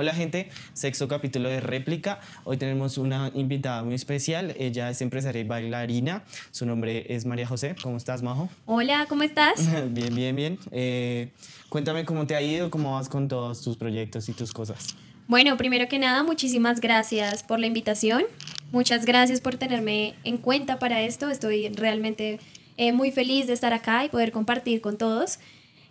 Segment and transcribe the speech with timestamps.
[0.00, 2.20] Hola gente, sexto capítulo de réplica.
[2.44, 4.54] Hoy tenemos una invitada muy especial.
[4.56, 6.22] Ella es empresaria y bailarina.
[6.52, 7.74] Su nombre es María José.
[7.82, 8.48] ¿Cómo estás, Majo?
[8.66, 9.58] Hola, ¿cómo estás?
[9.92, 10.58] bien, bien, bien.
[10.70, 11.32] Eh,
[11.68, 14.94] cuéntame cómo te ha ido, cómo vas con todos tus proyectos y tus cosas.
[15.26, 18.22] Bueno, primero que nada, muchísimas gracias por la invitación.
[18.70, 21.28] Muchas gracias por tenerme en cuenta para esto.
[21.28, 22.38] Estoy realmente
[22.76, 25.40] eh, muy feliz de estar acá y poder compartir con todos.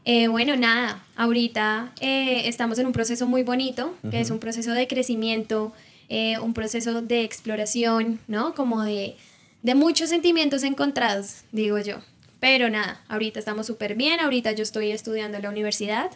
[0.10, 4.72] Eh, bueno, nada, ahorita eh, estamos en un proceso muy bonito, que es un proceso
[4.72, 5.74] de crecimiento,
[6.08, 8.56] eh, un proceso de exploración, ¿no?
[8.56, 9.18] Como de,
[9.64, 11.98] de muchos sentimientos encontrados, digo yo.
[12.40, 16.10] Pero nada, ahorita estamos súper bien, ahorita yo estoy estudiando en la universidad.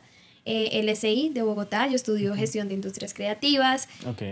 [0.46, 3.88] LSI de Bogotá, yo estudio gestión de industrias creativas.
[4.06, 4.24] Ok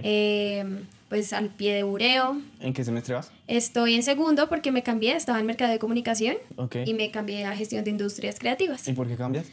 [1.09, 2.39] pues al pie de bureo.
[2.61, 3.31] ¿En qué semestre vas?
[3.47, 6.83] Estoy en segundo porque me cambié, estaba en mercado de comunicación okay.
[6.87, 8.87] y me cambié a gestión de industrias creativas.
[8.87, 9.47] ¿Y por qué cambias?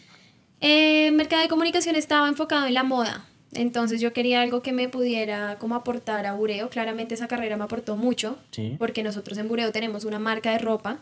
[0.61, 4.88] Eh, mercado de comunicación estaba enfocado en la moda, entonces yo quería algo que me
[4.88, 6.69] pudiera como aportar a Bureo.
[6.69, 8.77] Claramente esa carrera me aportó mucho, sí.
[8.78, 10.98] porque nosotros en Bureo tenemos una marca de ropa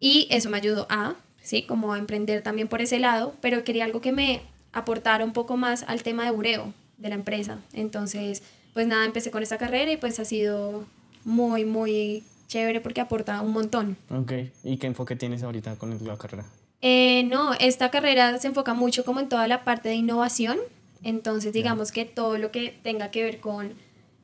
[0.00, 3.84] y eso me ayudó a, sí, como a emprender también por ese lado, pero quería
[3.84, 4.42] algo que me
[4.78, 7.58] aportara un poco más al tema de Bureo, de la empresa.
[7.72, 8.42] Entonces
[8.78, 10.84] pues nada, empecé con esta carrera y pues ha sido
[11.24, 13.96] muy, muy chévere porque aporta un montón.
[14.08, 16.46] Ok, ¿y qué enfoque tienes ahorita con la carrera?
[16.80, 20.58] Eh, no, esta carrera se enfoca mucho como en toda la parte de innovación,
[21.02, 23.72] entonces digamos que todo lo que tenga que ver con,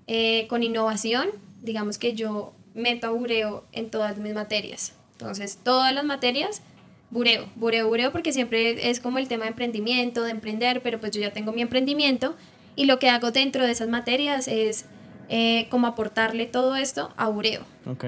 [0.07, 1.31] eh, con innovación,
[1.63, 4.93] digamos que yo meto a bureo en todas mis materias.
[5.19, 6.63] Entonces, todas las materias,
[7.11, 11.13] bureo, bureo, bureo, porque siempre es como el tema de emprendimiento, de emprender, pero pues
[11.13, 12.35] yo ya tengo mi emprendimiento,
[12.77, 14.87] y lo que hago dentro de esas materias es
[15.29, 17.63] eh, como aportarle todo esto a Ureo.
[17.87, 18.05] Ok,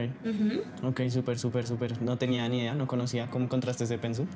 [0.83, 2.02] ok, súper, súper, súper.
[2.02, 3.28] No tenía ni idea, no conocía.
[3.28, 4.27] ¿Cómo encontraste ese pensum?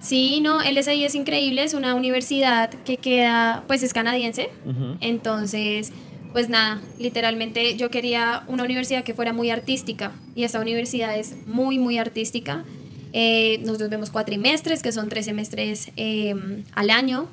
[0.00, 4.50] Sí, no, LSI es increíble, es una universidad que queda, pues es canadiense.
[5.00, 5.92] Entonces,
[6.32, 11.46] pues nada, literalmente yo quería una universidad que fuera muy artística y esta universidad es
[11.46, 12.64] muy, muy artística.
[13.12, 16.34] Eh, nosotros vemos cuatrimestres, que son tres semestres eh,
[16.74, 17.28] al año,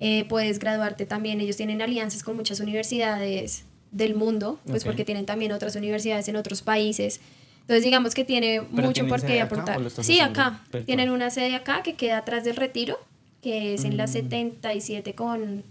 [0.00, 1.40] eh, puedes graduarte también.
[1.40, 6.36] Ellos tienen alianzas con muchas universidades del mundo, pues porque tienen también otras universidades en
[6.36, 7.20] otros países.
[7.62, 9.80] Entonces digamos que tiene mucho por qué aportar.
[10.02, 10.62] Sí, acá.
[10.84, 12.98] Tienen una sede acá que queda atrás del retiro,
[13.42, 15.14] que es en la 77 mm.
[15.14, 15.64] con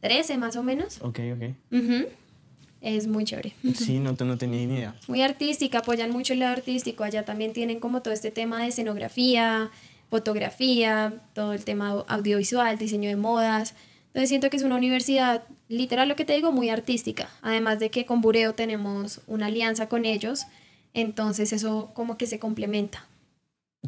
[0.00, 0.98] 13 más o menos.
[1.00, 1.44] Ok, ok.
[2.80, 3.54] Es muy chévere.
[3.74, 4.94] Sí, no, no tenía ni idea.
[5.08, 7.04] Muy artística, apoyan mucho el lado artístico.
[7.04, 9.70] Allá también tienen como todo este tema de escenografía,
[10.10, 13.74] fotografía, todo el tema audiovisual, diseño de modas.
[14.08, 17.28] Entonces siento que es una universidad, literal lo que te digo, muy artística.
[17.42, 20.46] Además de que con Bureo tenemos una alianza con ellos,
[20.94, 23.06] entonces eso como que se complementa.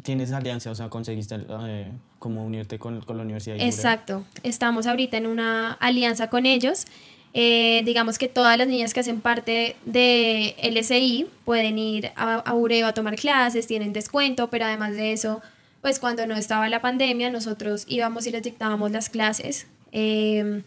[0.03, 0.71] ¿Tienes alianza?
[0.71, 1.35] O sea, conseguiste
[1.67, 3.57] eh, como unirte con, con la universidad.
[3.59, 4.23] Exacto.
[4.41, 6.85] Estamos ahorita en una alianza con ellos.
[7.33, 12.53] Eh, digamos que todas las niñas que hacen parte de LSI pueden ir a, a
[12.53, 15.41] Bureo a tomar clases, tienen descuento, pero además de eso
[15.81, 19.67] pues cuando no estaba la pandemia, nosotros íbamos y les dictábamos las clases.
[19.91, 20.63] Em,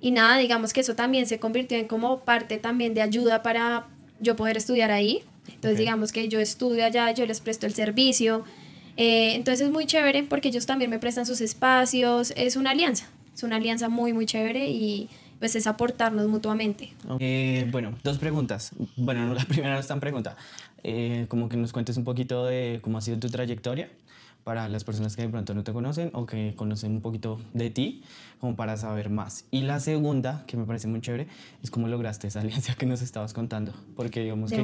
[0.00, 3.86] y nada, digamos que eso también se convirtió en como parte también de ayuda para
[4.20, 5.22] yo poder estudiar ahí.
[5.48, 8.44] Entonces, digamos que yo estudio allá, yo les presto el servicio.
[8.96, 12.32] Eh, entonces es muy chévere porque ellos también me prestan sus espacios.
[12.36, 15.08] Es una alianza, es una alianza muy, muy chévere y
[15.40, 16.92] pues es aportarnos mutuamente.
[17.18, 18.72] Eh, bueno, dos preguntas.
[18.96, 20.36] Bueno, la primera no es tan pregunta.
[20.84, 23.90] Eh, como que nos cuentes un poquito de cómo ha sido tu trayectoria
[24.44, 27.70] para las personas que de pronto no te conocen o que conocen un poquito de
[27.70, 28.04] ti,
[28.38, 29.46] como para saber más.
[29.50, 31.26] Y la segunda, que me parece muy chévere,
[31.62, 33.72] es cómo lograste esa alianza que nos estabas contando.
[33.96, 34.62] Porque digamos que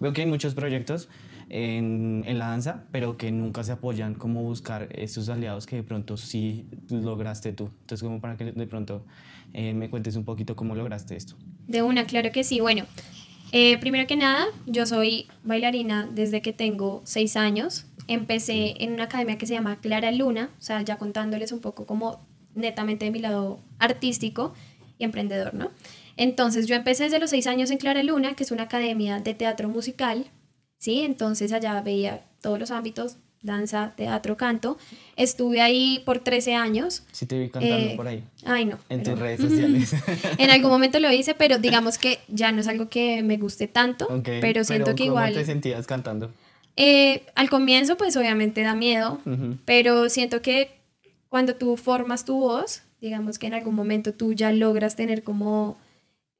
[0.00, 1.08] veo que hay muchos proyectos
[1.48, 5.82] en, en, la danza, pero que nunca se apoyan, como buscar esos aliados que de
[5.82, 7.70] pronto sí lograste tú.
[7.80, 9.04] Entonces, como para que de pronto
[9.52, 11.36] eh, me cuentes un poquito cómo lograste esto.
[11.66, 12.60] De una, claro que sí.
[12.60, 12.84] Bueno,
[13.52, 19.04] eh, primero que nada, yo soy bailarina desde que tengo seis años empecé en una
[19.04, 22.20] academia que se llama Clara Luna, o sea, ya contándoles un poco como
[22.54, 24.54] netamente de mi lado artístico
[24.98, 25.70] y emprendedor, ¿no?
[26.16, 29.34] Entonces yo empecé desde los seis años en Clara Luna, que es una academia de
[29.34, 30.26] teatro musical,
[30.78, 31.00] ¿sí?
[31.00, 34.76] Entonces allá veía todos los ámbitos, danza, teatro, canto.
[35.16, 37.04] Estuve ahí por 13 años.
[37.12, 38.24] Sí te vi cantando eh, por ahí.
[38.44, 38.78] Ay, no.
[38.88, 39.94] En tus redes sociales.
[40.38, 43.68] en algún momento lo hice, pero digamos que ya no es algo que me guste
[43.68, 45.30] tanto, pero siento que igual...
[45.30, 46.30] ¿Cómo te sentías cantando?
[46.76, 49.20] Eh, al comienzo, pues obviamente da miedo,
[49.64, 50.76] pero siento que
[51.30, 55.78] cuando tú formas tu voz, digamos que en algún momento tú ya logras tener como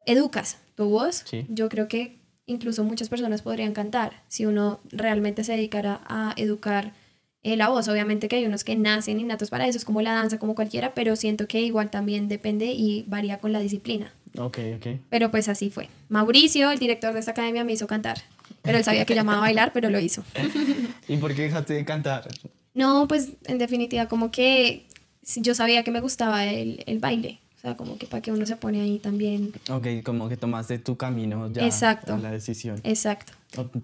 [0.04, 1.24] educas tu voz.
[1.48, 6.92] Yo creo que incluso muchas personas podrían cantar si uno realmente se dedicara a educar
[7.42, 7.88] eh, la voz.
[7.88, 10.94] Obviamente que hay unos que nacen innatos para eso, es como la danza, como cualquiera,
[10.94, 14.12] pero siento que igual también depende y varía con la disciplina.
[14.38, 14.86] Ok, ok.
[15.10, 15.88] Pero pues así fue.
[16.08, 18.18] Mauricio, el director de esta academia, me hizo cantar.
[18.62, 20.24] Pero él sabía que llamaba a bailar, pero lo hizo.
[21.08, 22.28] ¿Y por qué dejaste de cantar?
[22.74, 24.86] No, pues en definitiva, como que
[25.36, 27.38] yo sabía que me gustaba el, el baile.
[27.66, 29.52] Sea, como que para que uno se pone ahí también.
[29.68, 31.66] Ok, como que tomaste tu camino ya.
[31.66, 32.16] Exacto.
[32.16, 32.80] La decisión.
[32.84, 33.32] Exacto.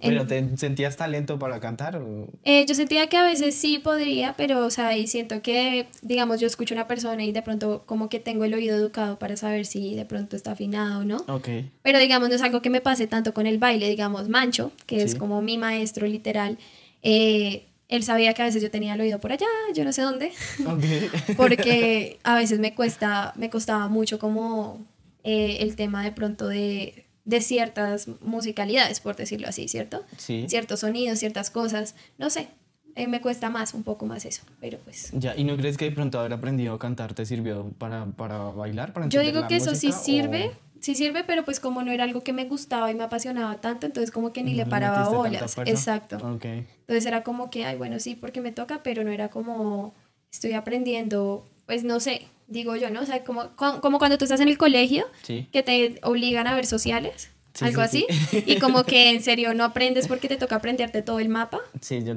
[0.01, 1.97] ¿Pero te sentías talento para cantar?
[1.97, 2.29] O?
[2.45, 6.39] Eh, yo sentía que a veces sí podría, pero, o sea, y siento que, digamos,
[6.39, 9.37] yo escucho a una persona y de pronto como que tengo el oído educado para
[9.37, 11.17] saber si de pronto está afinado o no.
[11.27, 11.49] Ok.
[11.83, 15.03] Pero, digamos, no es algo que me pase tanto con el baile, digamos, Mancho, que
[15.03, 16.57] es como mi maestro literal.
[17.03, 20.03] Eh, él sabía que a veces yo tenía el oído por allá, yo no sé
[20.03, 20.33] dónde,
[20.67, 21.11] Okay.
[21.37, 24.85] porque a veces me cuesta, me costaba mucho como
[25.25, 30.05] eh, el tema de pronto de, de ciertas musicalidades, por decirlo así, ¿cierto?
[30.17, 30.47] Sí.
[30.49, 32.49] Ciertos sonidos, ciertas cosas, no sé,
[32.95, 35.11] eh, me cuesta más, un poco más eso, pero pues...
[35.13, 38.39] Ya, ¿y no crees que de pronto haber aprendido a cantar te sirvió para, para
[38.39, 38.93] bailar?
[38.93, 40.53] Para Yo digo la que eso sí música, sirve,
[40.83, 43.87] sí sirve, pero pues como no era algo que me gustaba y me apasionaba tanto,
[43.87, 45.57] entonces como que ni le paraba bolas.
[45.65, 46.17] Exacto.
[46.43, 49.95] Entonces era como que, ay, bueno, sí, porque me toca, pero no era como,
[50.31, 53.01] estoy aprendiendo, pues no sé, digo yo, ¿no?
[53.01, 55.49] O sea, como, como cuando tú estás en el colegio, Sí.
[55.53, 59.53] que te obligan a ver sociales, Sí, algo sí, así, y como que en serio
[59.53, 62.15] no aprendes porque te toca aprenderte todo el mapa, Sí, yo,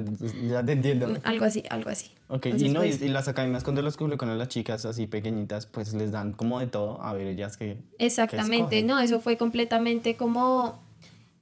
[0.48, 1.14] ya te entiendo.
[1.24, 2.06] algo así, algo así.
[2.28, 4.84] Ok, Entonces, y, no, y- pues, y, las academias cuando los colocan a las chicas
[4.86, 7.76] así pequeñitas, pues les dan como de todo, a ver ellas que...
[7.98, 10.82] Exactamente, no, eso fue completamente como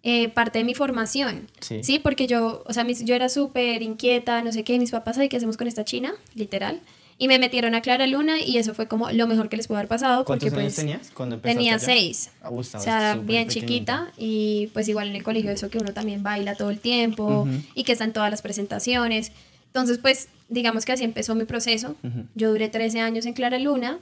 [0.02, 1.46] eh, parte de mi formación.
[1.60, 1.98] Sí.
[2.00, 5.28] porque yo, o sea, mis- yo era súper inquieta, no sé qué, mis papás, ¿ay
[5.28, 6.12] qué hacemos con esta china?
[6.34, 6.80] Literal.
[7.16, 9.78] Y me metieron a Clara Luna y eso fue como lo mejor que les pudo
[9.78, 10.24] haber pasado.
[10.24, 11.84] ¿Cuántos porque años pues tenías cuando empezaste tenía allá?
[11.84, 12.30] seis.
[12.42, 16.22] Ah, O sea, bien chiquita y pues igual en el colegio eso que uno también
[16.24, 17.50] baila todo el tiempo Ujú.
[17.74, 19.30] y que están todas las presentaciones.
[19.68, 21.96] Entonces, pues digamos que así empezó mi proceso.
[22.34, 23.98] Yo duré 13 años en Clara Luna.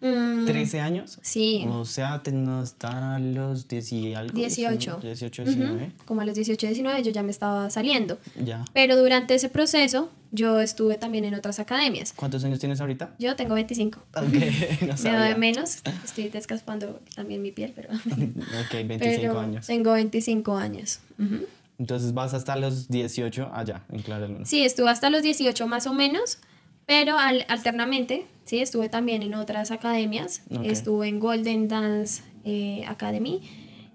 [0.00, 1.18] Mm, ¿13 años?
[1.22, 1.64] Sí.
[1.68, 4.32] O sea, no hasta los 10 y algo.
[4.34, 5.00] 18.
[5.02, 5.50] 18, Ujú.
[5.50, 5.92] 19.
[6.04, 8.18] Como a los 18, 19 yo ya me estaba saliendo.
[8.44, 8.64] Ya.
[8.72, 12.12] Pero durante ese proceso yo estuve también en otras academias.
[12.14, 13.14] ¿Cuántos años tienes ahorita?
[13.18, 13.98] Yo tengo 25.
[14.14, 14.28] Ok, no
[14.80, 15.36] Me doy sabía.
[15.36, 15.78] menos.
[16.04, 17.88] Estoy descaspando también mi piel, pero...
[17.94, 19.66] Ok, 25 pero años.
[19.66, 21.00] Tengo 25 años.
[21.18, 21.46] Ujú.
[21.78, 24.44] Entonces vas hasta los 18 allá, en Clara Luna.
[24.44, 26.38] Sí, estuve hasta los 18 más o menos,
[26.88, 30.42] pero al- alternamente, sí, estuve también en otras academias.
[30.50, 30.64] Ok.
[30.64, 33.42] Estuve en Golden Dance eh, Academy.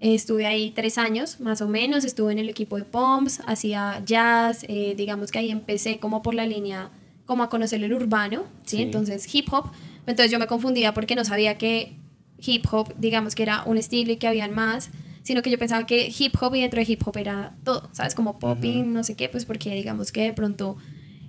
[0.00, 2.04] Estuve ahí tres años, más o menos.
[2.04, 4.64] Estuve en el equipo de POMS, hacía jazz.
[4.68, 6.90] eh, digamos que ahí empecé como por la línea,
[7.26, 8.76] como a conocer el urbano, ¿sí?
[8.76, 8.82] Sí.
[8.82, 9.70] Entonces, hip hop.
[10.06, 11.96] Entonces yo me confundía porque no sabía que
[12.38, 14.90] hip hop, digamos que era un estilo y que habían más,
[15.22, 18.14] sino que yo pensaba que hip hop y dentro de hip hop era todo, ¿sabes?
[18.14, 20.76] Como popping, no sé qué, pues porque digamos que de pronto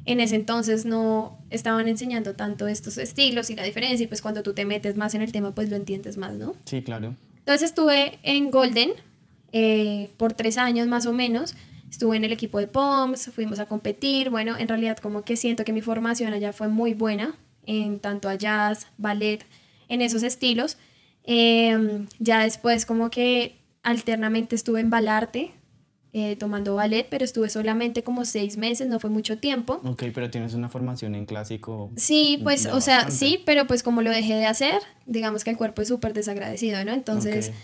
[0.05, 4.43] en ese entonces no estaban enseñando tanto estos estilos y la diferencia y pues cuando
[4.43, 6.55] tú te metes más en el tema pues lo entiendes más, ¿no?
[6.65, 7.15] Sí, claro.
[7.39, 8.91] Entonces estuve en Golden
[9.51, 11.55] eh, por tres años más o menos.
[11.89, 14.29] Estuve en el equipo de POMS, fuimos a competir.
[14.29, 17.35] Bueno, en realidad como que siento que mi formación allá fue muy buena
[17.65, 19.45] en tanto a jazz, ballet,
[19.87, 20.77] en esos estilos.
[21.23, 25.51] Eh, ya después como que alternamente estuve en Balarte
[26.17, 29.81] eh, tomando ballet, pero estuve solamente como seis meses, no fue mucho tiempo.
[29.83, 31.91] Ok, pero tienes una formación en clásico.
[31.97, 33.15] Sí, pues, o sea, bastante.
[33.17, 36.85] sí, pero pues como lo dejé de hacer, digamos que el cuerpo es súper desagradecido,
[36.85, 36.93] ¿no?
[36.93, 37.55] Entonces, Ok.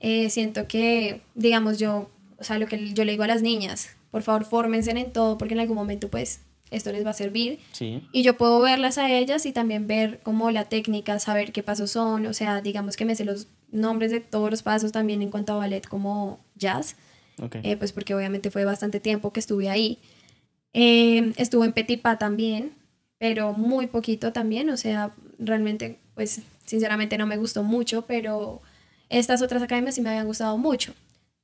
[0.00, 3.90] eh, siento que, digamos, yo, o sea, lo que yo le digo a las niñas,
[4.10, 7.58] por favor, fórmense en todo, porque en algún momento, pues, esto les va a servir.
[7.72, 8.02] Sí.
[8.10, 11.90] Y yo puedo verlas a ellas y también ver como la técnica, saber qué pasos
[11.90, 15.30] son, o sea, digamos que me sé los nombres de todos los pasos también en
[15.30, 16.96] cuanto a ballet como jazz,
[17.40, 17.56] Ok.
[17.62, 19.98] eh, pues porque obviamente fue bastante tiempo que estuve ahí.
[20.72, 22.72] Eh, estuve en Petit Pas también,
[23.18, 28.60] pero muy poquito también, o sea, realmente, pues sinceramente no me gustó mucho, pero
[29.08, 30.94] estas otras academias sí me habían gustado mucho.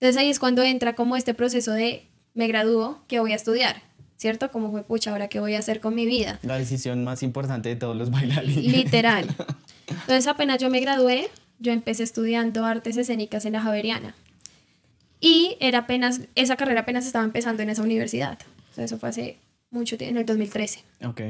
[0.01, 3.83] Entonces ahí es cuando entra como este proceso de me gradúo, ¿qué voy a estudiar?
[4.17, 4.51] ¿Cierto?
[4.51, 6.39] Como fue, pucha, ahora qué voy a hacer con mi vida.
[6.43, 8.65] La decisión más importante de todos los bailarines.
[8.65, 9.27] Literal.
[9.89, 14.15] Entonces apenas yo me gradué, yo empecé estudiando artes escénicas en la Javeriana.
[15.27, 18.39] Y era apenas, esa carrera apenas estaba empezando en esa universidad.
[18.71, 19.39] O sea, eso fue hace
[19.71, 20.81] mucho tiempo, en el 2013.
[21.07, 21.21] Ok.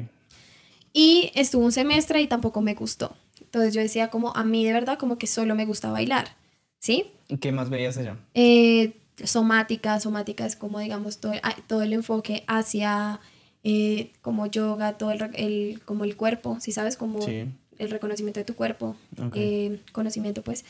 [0.93, 3.17] Y estuvo un semestre y tampoco me gustó.
[3.41, 6.35] Entonces yo decía como, a mí de verdad como que solo me gusta bailar.
[6.81, 7.07] ¿Sí?
[7.41, 8.17] ¿Qué más veías allá?
[8.35, 13.21] Eh, somática, somática es como digamos todo, ah, todo el enfoque hacia
[13.63, 17.45] eh, como yoga, todo el, como el cuerpo, si sabes, como Sí.
[17.79, 19.35] el reconocimiento de tu cuerpo, Ok.
[19.37, 20.65] eh, conocimiento pues,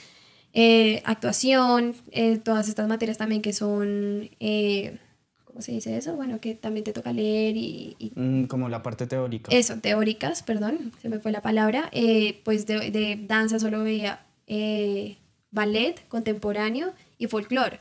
[0.54, 4.98] Eh, actuación, eh, todas estas materias también que son, eh,
[5.44, 6.14] ¿cómo se dice eso?
[6.14, 9.50] Bueno, que también te toca leer y, y Mm, como la parte teórica.
[9.52, 14.24] eso, teóricas, perdón, se me fue la palabra, eh, pues de, de danza solo veía
[14.46, 15.16] eh,
[15.50, 17.80] ballet contemporáneo y folclore.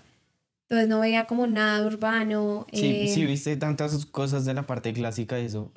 [0.69, 2.65] Entonces no veía como nada urbano.
[2.73, 5.71] Sí, eh, sí, viste tantas cosas de la parte clásica y eso,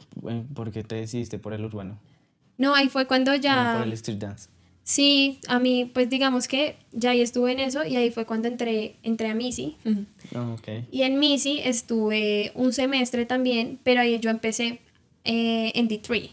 [0.55, 1.99] ¿por qué te decidiste por el urbano?
[2.57, 3.75] No, ahí fue cuando ya...
[3.77, 4.49] por el street dance.
[4.89, 8.47] Sí, a mí, pues digamos que ya ahí estuve en eso y ahí fue cuando
[8.47, 9.77] entré, entré a Missy.
[10.33, 10.69] Ah, ok.
[10.93, 14.79] Y en Missy estuve un semestre también, pero ahí yo empecé
[15.25, 16.31] eh, en D3.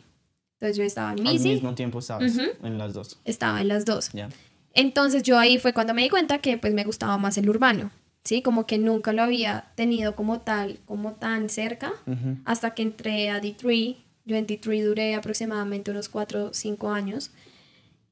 [0.59, 2.43] Entonces yo estaba en Al Missy, mismo tiempo estabas Ujú.
[2.61, 3.19] en las dos.
[3.25, 4.11] estaba en las dos.
[4.13, 4.29] Ya.
[4.75, 7.89] Entonces yo ahí fue cuando me di cuenta que pues me gustaba más el urbano,
[8.23, 8.43] ¿sí?
[8.43, 12.37] Como que nunca lo había tenido como tal, como tan cerca, Ujú.
[12.45, 13.95] hasta que entré a D3.
[14.25, 17.31] Yo en D3 duré aproximadamente unos 4 o 5 años.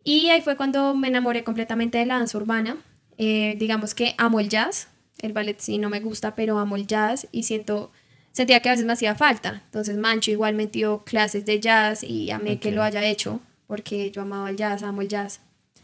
[0.04, 2.78] Y ahí fue cuando me enamoré completamente de la danza urbana.
[3.18, 4.88] Eh, digamos que amo el jazz.
[5.20, 7.92] El ballet sí no me gusta, pero amo el jazz y siento,
[8.32, 9.62] sentía que a veces me hacía falta.
[9.66, 12.76] Entonces Mancho igual metió clases de jazz y amé que Ok.
[12.76, 15.40] lo haya hecho porque yo amaba el jazz, amo el jazz.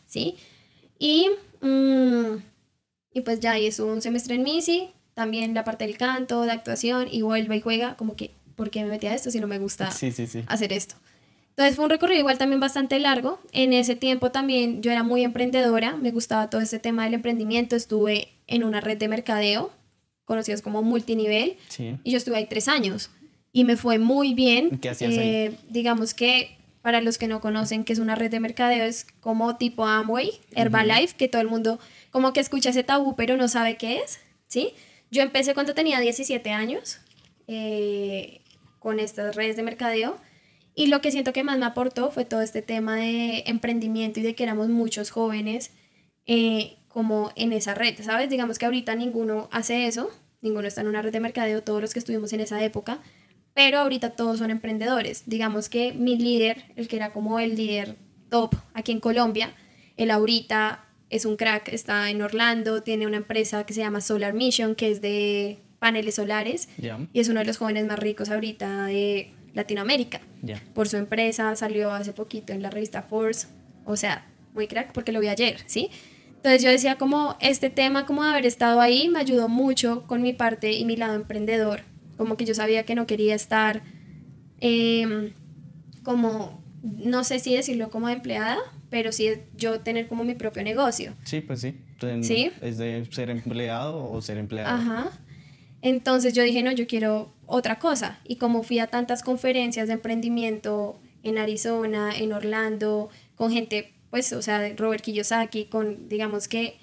[0.08, 0.36] ¿Sí?
[0.98, 1.30] Y,
[1.62, 2.38] mm,
[3.14, 7.08] y pues ya hizo un semestre en Missy, también la parte del canto, de actuación
[7.12, 9.60] y vuelve y juega como que, ¿por qué me metí a esto si no me
[9.60, 10.44] gusta Sí, sí, sí.
[10.48, 10.96] hacer esto.
[11.58, 13.40] Entonces fue un recorrido igual también bastante largo.
[13.52, 17.76] En ese tiempo también yo era muy emprendedora, me gustaba todo ese tema del emprendimiento,
[17.76, 19.72] estuve en una red de mercadeo,
[20.26, 21.96] conocidos como multinivel, Sí.
[22.04, 23.10] y yo estuve ahí tres años
[23.52, 24.78] y me fue muy bien.
[24.78, 25.18] ¿Qué hacías ahí?
[25.20, 29.08] Eh, Digamos que para los que no conocen que es una red de mercadeo es
[29.20, 31.80] como tipo Amway, Herbalife, que todo el mundo
[32.12, 34.74] como que escucha ese tabú pero no sabe qué es, ¿sí?
[35.10, 37.00] Yo empecé cuando tenía 17 años
[37.48, 38.42] eh,
[38.78, 40.18] con estas redes de mercadeo
[40.78, 44.24] y lo que siento que más me aportó fue todo este tema de emprendimiento y
[44.24, 45.72] de que éramos muchos jóvenes
[46.28, 48.30] eh, como en esa red, ¿sabes?
[48.30, 51.94] Digamos que ahorita ninguno hace eso, ninguno está en una red de mercadeo, todos los
[51.94, 53.00] que estuvimos en esa época,
[53.56, 55.24] pero ahorita todos son emprendedores.
[55.26, 57.96] Digamos que mi líder, el que era como el líder
[58.30, 59.56] top aquí en Colombia,
[59.98, 64.36] él ahorita es un crack, está en Orlando, tiene una empresa que se llama Solar
[64.36, 66.70] Mission, que es de paneles solares,
[67.14, 70.62] y es uno de los jóvenes más ricos ahorita de Latinoamérica Ya.
[70.74, 73.48] por su empresa, salió hace poquito en la revista Force,
[73.86, 75.90] o sea, muy crack porque lo vi ayer, ¿sí?
[76.36, 80.22] Entonces yo decía como este tema, como de haber estado ahí, me ayudó mucho con
[80.22, 81.82] mi parte y mi lado emprendedor,
[82.18, 83.82] como que yo sabía que no quería estar
[84.60, 85.32] em,
[86.04, 88.58] como, no sé si decirlo como empleada,
[88.90, 91.14] pero sí yo tener como mi propio negocio.
[91.24, 91.76] Sí, pues sí.
[92.22, 92.52] Sí.
[92.62, 94.70] ¿Es de ser empleado o ser empleado?
[94.76, 95.10] Ajá.
[95.88, 98.20] Entonces yo dije, no, yo quiero otra cosa.
[98.26, 104.34] Y como fui a tantas conferencias de emprendimiento en Arizona, en Orlando, con gente, pues,
[104.34, 106.78] o sea, Robert Kiyosaki, con, digamos que,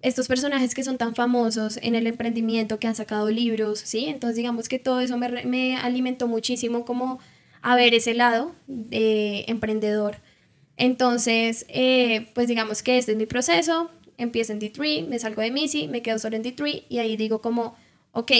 [0.00, 4.06] estos personajes que son tan famosos en el emprendimiento, que han sacado libros, ¿sí?
[4.06, 7.18] Entonces, digamos que todo eso me, me alimentó muchísimo como
[7.60, 10.16] a ver ese lado de emprendedor.
[10.78, 15.50] Entonces, eh, pues digamos que este es mi proceso, empiezo en D3, me salgo de
[15.50, 17.76] Missy, me quedo solo en D3 y ahí digo como,
[18.12, 18.32] ok,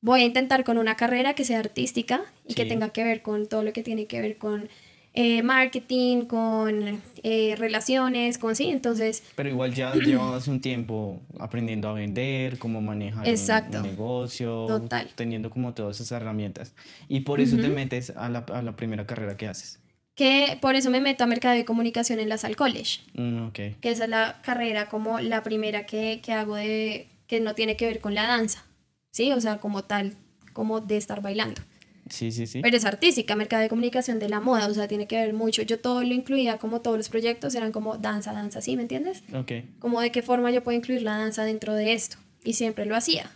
[0.00, 2.68] voy a intentar con una carrera que sea artística y que Sí.
[2.68, 4.68] tenga que ver con todo lo que tiene que ver con
[5.12, 11.88] eh, marketing, con eh, relaciones, con sí, entonces, Pero igual ya llevabas un tiempo aprendiendo
[11.88, 13.78] a vender, cómo manejar un- Exacto.
[13.78, 15.08] un negocio, Total.
[15.16, 16.74] teniendo como todas esas herramientas.
[17.08, 19.80] Y por eso te metes a la, a la primera carrera que haces.
[20.14, 23.00] que por eso me meto a Mercado de Comunicación en la Salle College.
[23.14, 23.54] Mm, ok.
[23.80, 27.76] que esa es la carrera como la primera que, que hago de que no tiene
[27.76, 28.64] que ver con la danza,
[29.10, 29.32] ¿sí?
[29.32, 30.14] O sea, como tal,
[30.52, 31.60] como de estar bailando.
[32.08, 32.60] Sí, sí, sí.
[32.60, 35.62] Pero es artística, mercado de comunicación de la moda, o sea, tiene que ver mucho.
[35.62, 38.74] Yo todo lo incluía, como todos los proyectos eran como danza, danza, ¿sí?
[38.76, 39.22] ¿Me entiendes?
[39.32, 39.52] Ok.
[39.78, 42.16] Como de qué forma yo puedo incluir la danza dentro de esto.
[42.42, 43.30] Y siempre lo hacía.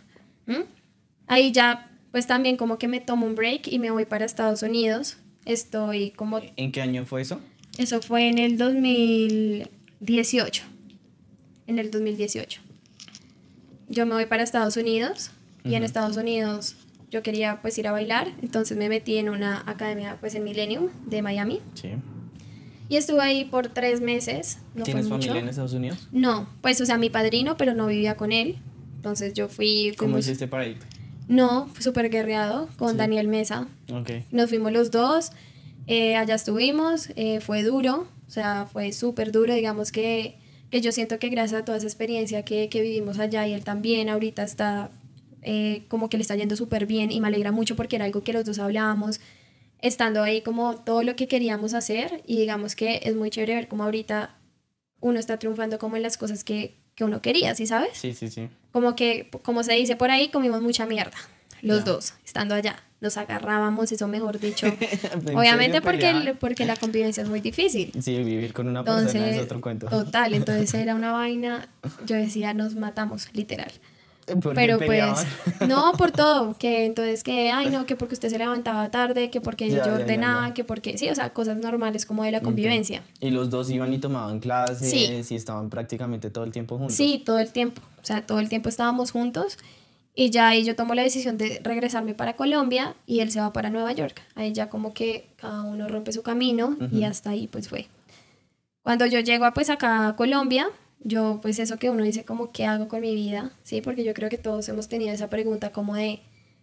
[0.47, 0.65] ¿m?
[1.27, 4.61] Ahí ya, pues también como que me tomo un break y me voy para Estados
[4.61, 5.17] Unidos.
[5.45, 7.39] Estoy como ¿En qué año fue eso?
[7.77, 10.63] eso fue en el 2018.
[11.67, 12.59] En el 2018.
[13.87, 15.31] Yo me voy para Estados Unidos
[15.65, 15.83] y en.
[15.83, 16.75] Estados Unidos
[17.11, 20.89] yo quería pues ir a bailar, entonces me metí en una academia pues en Millennium
[21.05, 21.89] de Miami Sí.
[22.89, 24.59] y estuve ahí por tres meses.
[24.73, 25.21] No ¿Tienes mucho.
[25.27, 26.07] familia en Estados Unidos?
[26.11, 28.57] No, pues o sea mi padrino, pero no vivía con él.
[28.97, 30.77] Entonces yo fui, ¿Cómo fuimos- hiciste para ir?
[31.27, 32.97] no, súper guerreado con Sí.
[32.97, 33.67] Daniel Mesa.
[33.93, 34.09] Ok.
[34.31, 35.31] Nos fuimos los dos,
[35.87, 40.37] eh, allá estuvimos, eh, fue duro, o sea, fue súper duro, digamos que,
[40.71, 43.63] que yo siento que gracias a toda esa experiencia que, que vivimos allá y él
[43.63, 44.89] también ahorita está
[45.45, 48.23] eh, como que le está yendo súper bien y me alegra mucho porque era algo
[48.23, 49.21] que los dos hablábamos,
[49.79, 53.67] estando ahí como todo lo que queríamos hacer y digamos que es muy chévere ver
[53.67, 54.35] como ahorita
[55.01, 57.91] uno está triunfando como en las cosas que, que uno quería, ¿sí sabes?
[57.93, 58.49] Sí, sí, sí.
[58.71, 61.17] Como que, como se dice por ahí, comimos mucha mierda.
[61.61, 62.81] los dos, estando allá.
[63.01, 64.65] Nos agarrábamos, eso mejor dicho.
[65.35, 67.91] Obviamente porque, porque la convivencia es muy difícil.
[68.01, 69.87] Sí, vivir con una persona es otro cuento.
[69.87, 71.69] Total, entonces era una vaina,
[72.07, 73.71] yo decía, nos matamos, literal.
[74.55, 75.25] Pero pues,
[75.67, 79.39] no por todo, que entonces que, ay no, que porque usted se levantaba tarde, que
[79.39, 83.03] porque yo ordenaba, que porque, sí, o sea, cosas normales como de la convivencia.
[83.19, 86.95] Y los dos iban y tomaban clases y estaban prácticamente todo el tiempo juntos.
[86.95, 89.57] Sí, todo el tiempo, o sea, todo el tiempo estábamos juntos
[90.15, 93.51] y ya ahí yo tomo la decisión de regresarme para Colombia y él se va
[93.51, 94.21] para Nueva York.
[94.33, 97.87] Ahí ya como que cada uno rompe su camino y hasta ahí pues fue.
[98.81, 100.69] Cuando yo llego pues acá a Colombia,
[101.05, 103.79] yo pues eso que uno dice como qué hago con mi vida, ¿sí?
[103.79, 106.19] Porque yo creo que todos hemos tenido esa pregunta como de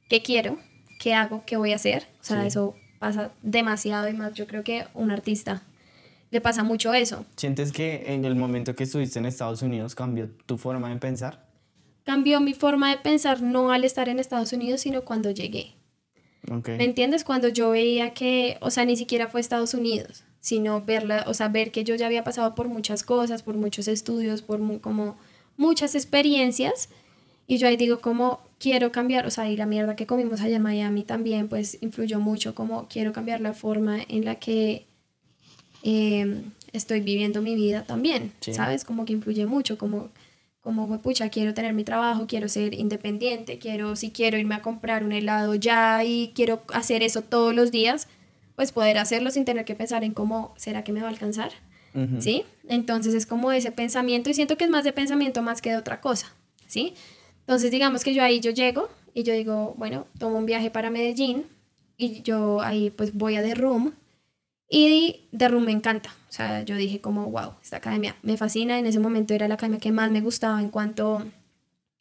[0.09, 0.59] qué quiero,
[0.99, 2.09] qué hago, qué voy a hacer.
[2.21, 5.63] O sea, eso pasa demasiado y más yo creo que un artista
[6.33, 7.25] le pasa mucho eso.
[7.37, 11.47] ¿Sientes que en el momento que estuviste en Estados Unidos cambió tu forma de pensar?
[12.03, 15.77] Cambió mi forma de pensar no al estar en Estados Unidos, sino cuando llegué.
[16.51, 16.79] Okay.
[16.79, 17.23] ¿Me entiendes?
[17.23, 21.49] Cuando yo veía que, o sea, ni siquiera fue Estados Unidos sino verla, o sea,
[21.49, 25.17] ver que yo ya había pasado por muchas cosas, por muchos estudios, por como
[25.57, 26.89] muchas experiencias,
[27.47, 30.57] y yo ahí digo como quiero cambiar, o sea, y la mierda que comimos allá
[30.57, 34.85] en Miami también, pues influyó mucho, como quiero cambiar la forma en la que
[35.85, 38.85] em, estoy viviendo mi vida también, ¿sabes?
[38.85, 40.11] Como que influye mucho, como
[40.61, 45.03] como, pucha, quiero tener mi trabajo, quiero ser independiente, quiero, si quiero irme a comprar
[45.03, 48.07] un helado ya y quiero hacer eso todos los días,
[48.57, 51.53] pues poder hacerlo sin tener que pensar en cómo será que me va a alcanzar.
[52.21, 52.45] ¿Sí?
[52.69, 55.77] Entonces es como ese pensamiento y siento que es más de pensamiento más que de
[55.77, 56.33] otra cosa.
[56.67, 56.95] ¿Sí?
[57.41, 60.91] Entonces digamos que yo ahí yo llego y yo digo, bueno, tomo un viaje para
[60.91, 61.45] Medellín
[61.99, 63.93] y yo ahí pues voy a The Room
[64.75, 66.15] y The Room me encanta.
[66.31, 68.79] O sea, yo dije como, wow, esta academia me fascina.
[68.79, 71.23] En ese momento era la academia que más me gustaba en cuanto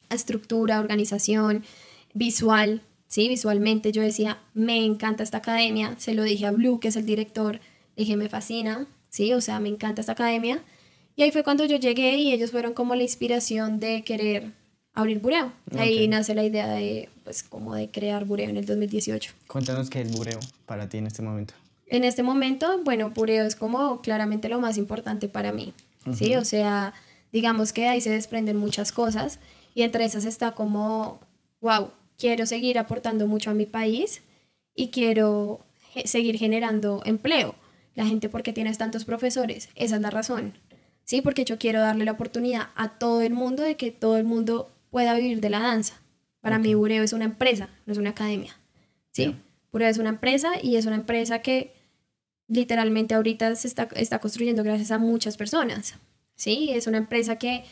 [0.08, 1.64] a estructura, organización,
[2.14, 2.80] visual,
[3.12, 3.28] ¿sí?
[3.28, 7.04] Visualmente yo decía, me encanta esta academia, se lo dije a Blue, que es el
[7.04, 7.60] director,
[7.94, 9.34] dije, me fascina, ¿sí?
[9.34, 10.62] O sea, me encanta esta academia.
[11.14, 14.52] Y ahí fue cuando yo llegué y ellos fueron como la inspiración de querer
[14.94, 15.52] abrir Bureo.
[15.76, 19.34] Ahí nace la idea de, pues, como de crear Bureo en el 2018.
[19.46, 21.52] Cuéntanos qué es Bureo para ti en este momento.
[21.88, 25.74] En este momento, bueno, Bureo es como claramente lo más importante para mí,
[26.14, 26.34] ¿sí?
[26.36, 26.94] O sea,
[27.30, 29.38] digamos que ahí se desprenden muchas cosas
[29.74, 31.20] y entre esas está como,
[31.60, 31.90] wow,
[32.22, 34.22] quiero seguir aportando mucho a mi país
[34.76, 35.66] y quiero
[36.04, 37.56] seguir generando empleo.
[37.96, 39.70] La gente, ¿por qué tienes tantos profesores?
[39.74, 40.54] Esa es la razón.
[41.02, 44.24] Sí, porque yo quiero darle la oportunidad a todo el mundo de que todo el
[44.24, 46.00] mundo pueda vivir de la danza.
[46.40, 48.56] Para mí, Bureo es una empresa, no es una academia.
[49.10, 49.34] ¿Sí?
[49.72, 51.72] Bureo es una empresa y es una empresa que
[52.46, 55.96] literalmente ahorita se está, está construyendo gracias a muchas personas.
[56.36, 56.70] ¿Sí?
[56.72, 57.64] Es una empresa que,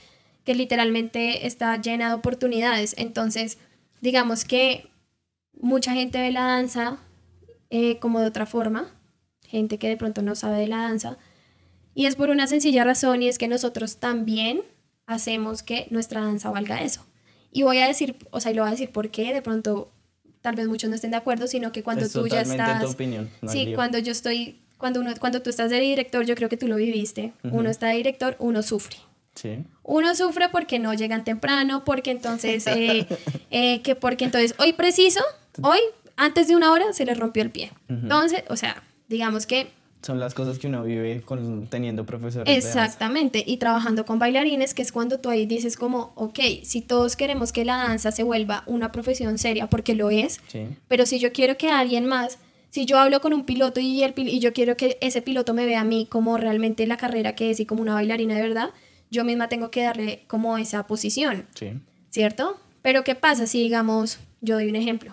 [0.43, 2.97] que literalmente está llena de oportunidades.
[2.99, 3.59] Entonces,
[4.01, 4.89] digamos que
[5.53, 6.99] mucha gente ve la danza
[7.71, 8.91] eh, como de otra forma,
[9.47, 11.19] gente que de pronto no sabe de la danza,
[11.95, 14.63] y es por una sencilla razón y es que nosotros también
[15.07, 17.05] hacemos que nuestra danza valga eso.
[17.53, 19.93] Y voy a decir, o sea, y lo voy a decir porque de pronto
[20.41, 22.83] tal vez muchos no estén de acuerdo, sino que cuando tú ya estás...
[22.83, 26.49] Tu opinión, sí, cuando yo estoy, cuando, uno, cuando tú estás de director, yo creo
[26.49, 28.97] que tú lo viviste, uno está de director, uno sufre.
[29.83, 33.07] Uno sufre porque no llegan temprano, porque entonces, eh,
[33.51, 35.21] eh, que porque entonces, hoy preciso,
[35.63, 35.79] hoy,
[36.17, 37.73] antes de una hora, se le rompió el pie.
[37.89, 39.69] Entonces, o sea, digamos que...
[40.03, 42.57] Son las cosas que uno vive con, teniendo profesores.
[42.57, 47.17] Exactamente, y trabajando con bailarines, que es cuando tú ahí dices como, ok, si todos
[47.17, 50.41] queremos que la danza se vuelva una profesión seria, porque lo es,
[50.89, 52.39] pero si yo quiero que alguien más
[52.71, 55.67] si yo hablo con un piloto y, el, y yo quiero que ese piloto me
[55.67, 58.71] vea a mí como realmente la carrera que es y como una bailarina de verdad,
[59.11, 61.47] yo misma tengo que darle como esa posición.
[61.55, 61.73] Sí.
[62.11, 62.61] ¿Cierto?
[62.83, 65.13] Pero ¿qué pasa si, digamos, yo doy un ejemplo?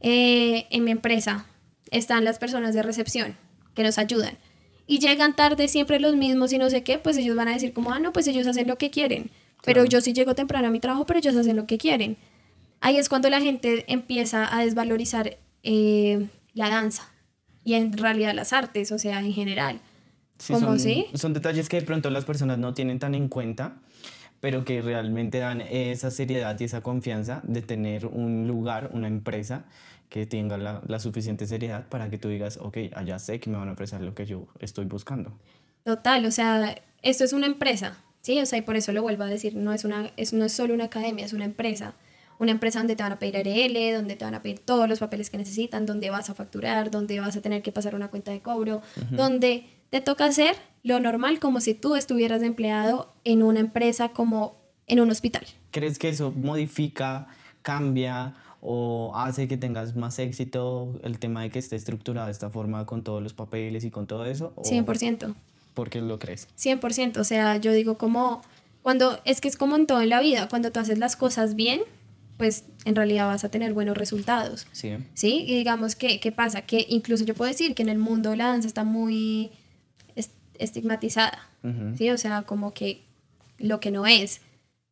[0.00, 1.46] Eh, en mi empresa
[1.90, 3.36] están las personas de recepción
[3.74, 4.36] que nos ayudan
[4.86, 7.72] y llegan tarde siempre los mismos y no sé qué, pues ellos van a decir
[7.72, 9.30] como, ah, no, pues ellos hacen lo que quieren.
[9.64, 12.16] Pero yo sí llego temprano a mi trabajo, pero ellos hacen lo que quieren.
[12.80, 17.08] Ahí es cuando la gente empieza a desvalorizar eh, la danza
[17.64, 19.80] y en realidad las artes, o sea, en general
[20.42, 20.78] son,
[21.14, 23.76] Son detalles que de pronto las personas no tienen tan en cuenta,
[24.40, 29.64] pero que realmente dan esa seriedad y esa confianza de tener un lugar, una empresa
[30.08, 33.56] que tenga la, la, suficiente seriedad para que tú digas, ok, allá sé que me
[33.56, 35.32] van a ofrecer lo que yo estoy buscando.
[35.84, 38.38] Total, o sea, esto es una empresa, ¿sí?
[38.40, 40.52] O sea, y por eso lo vuelvo a decir, no es, una, es, no es
[40.52, 41.94] solo una academia, es una empresa.
[42.38, 44.98] Una empresa donde te van a pedir RL, donde te van a pedir todos los
[44.98, 48.32] papeles que necesitan, donde vas a facturar, donde vas a tener que pasar una cuenta
[48.32, 53.60] de cobro, donde te toca hacer lo normal como si tú estuvieras empleado en una
[53.60, 55.44] empresa como en un hospital.
[55.70, 57.28] ¿Crees que eso modifica,
[57.60, 62.48] cambia o hace que tengas más éxito el tema de que esté estructurada de esta
[62.48, 64.54] forma con todos los papeles y con todo eso?
[64.56, 65.34] O 100%.
[65.74, 66.48] ¿Por qué lo crees?
[66.58, 68.40] 100%, o sea, yo digo como,
[68.80, 71.54] cuando, es que es como en todo en la vida, cuando tú haces las cosas
[71.54, 71.82] bien,
[72.38, 74.66] pues en realidad vas a tener buenos resultados.
[74.72, 74.96] Sí.
[75.12, 75.44] ¿Sí?
[75.46, 76.62] Y digamos que, ¿qué pasa?
[76.62, 79.52] Que incluso yo puedo decir que en el mundo la danza está muy
[80.62, 81.96] est- estigmatizada, Ujú.
[81.96, 82.10] ¿sí?
[82.10, 83.02] O sea, como que
[83.58, 84.40] lo que no es.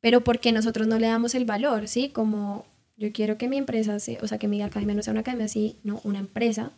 [0.00, 2.08] Pero porque nosotros no le damos el valor, ¿sí?
[2.08, 2.64] Como
[2.96, 5.46] yo quiero que mi empresa, sea, o sea, que mi academia no sea una academia
[5.46, 6.72] así, no, una empresa,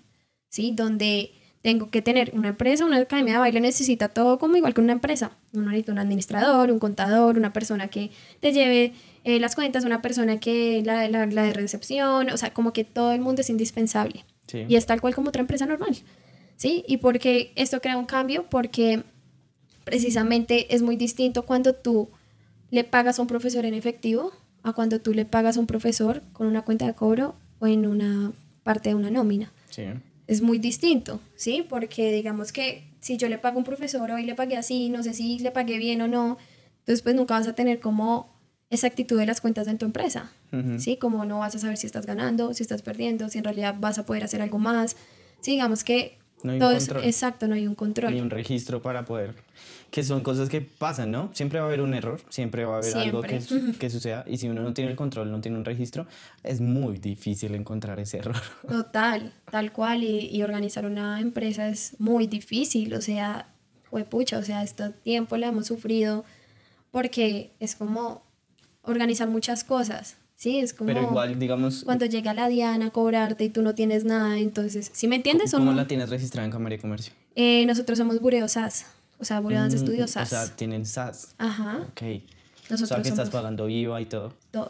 [0.48, 0.72] ¿sí?
[0.74, 4.80] Donde tengo que tener una empresa, una academia de baile necesita todo como igual que
[4.80, 5.30] una empresa.
[5.52, 10.02] Uno necesita un administrador, un contador, una persona que te lleve eh, las cuentas, una
[10.02, 13.50] persona que la, la, la de recepción, o sea, como que todo el mundo es
[13.50, 14.24] indispensable.
[14.48, 14.64] Sí.
[14.68, 15.96] Y es tal cual como otra empresa normal.
[16.62, 16.84] ¿Sí?
[16.86, 18.46] ¿Y por qué esto crea un cambio?
[18.48, 19.02] Porque
[19.82, 22.08] precisamente es muy distinto cuando tú
[22.70, 24.30] le pagas a un profesor en efectivo
[24.62, 27.84] a cuando tú le pagas a un profesor con una cuenta de cobro o en
[27.84, 28.30] una
[28.62, 29.50] parte de una nómina.
[29.70, 29.82] Sí.
[30.28, 31.66] Es muy distinto, ¿sí?
[31.68, 35.02] Porque digamos que si yo le pago a un profesor hoy le pagué así, no
[35.02, 36.38] sé si le pagué bien o no,
[36.78, 38.32] entonces pues nunca vas a tener como
[38.70, 40.30] esa actitud de las cuentas en tu empresa.
[40.78, 40.96] ¿sí?
[40.96, 43.98] Como no vas a saber si estás ganando, si estás perdiendo, si en realidad vas
[43.98, 44.96] a poder hacer algo más.
[45.40, 47.04] Sí, digamos que No hay un es- control.
[47.04, 48.12] exacto, no hay un control.
[48.12, 49.34] Hay un registro para poder.
[49.90, 51.30] Que son cosas que pasan, ¿no?
[51.34, 53.40] Siempre va a haber un error, siempre va a haber algo que,
[53.90, 54.24] suceda.
[54.26, 56.06] Y si uno no tiene el control, no tiene un registro,
[56.42, 58.36] es muy difícil encontrar ese error.
[58.68, 60.02] Total, tal cual.
[60.02, 62.94] Y, y organizar una empresa es muy difícil.
[62.94, 63.48] O sea,
[64.08, 66.24] pucha, o sea, este tiempo le hemos sufrido
[66.90, 68.22] porque es como
[68.82, 70.16] organizar muchas cosas.
[70.42, 73.76] Sí, es como Pero igual, digamos, cuando llega la Diana a cobrarte y tú no
[73.76, 74.38] tienes nada.
[74.40, 75.76] Entonces, si me entiendes o ¿cómo no?
[75.76, 77.12] la tienes registrada en Cámara de Comercio?
[77.36, 78.86] Eh, nosotros somos Bureo SAS,
[79.20, 80.28] o sea, Bureo Dance Mm, Studio O SAS.
[80.30, 81.36] sea, tienen SAS.
[81.38, 82.02] Ajá, Ok.
[82.02, 82.20] o
[82.70, 84.32] nosotros sea, que estás pagando IVA y todo.
[84.50, 84.68] todo.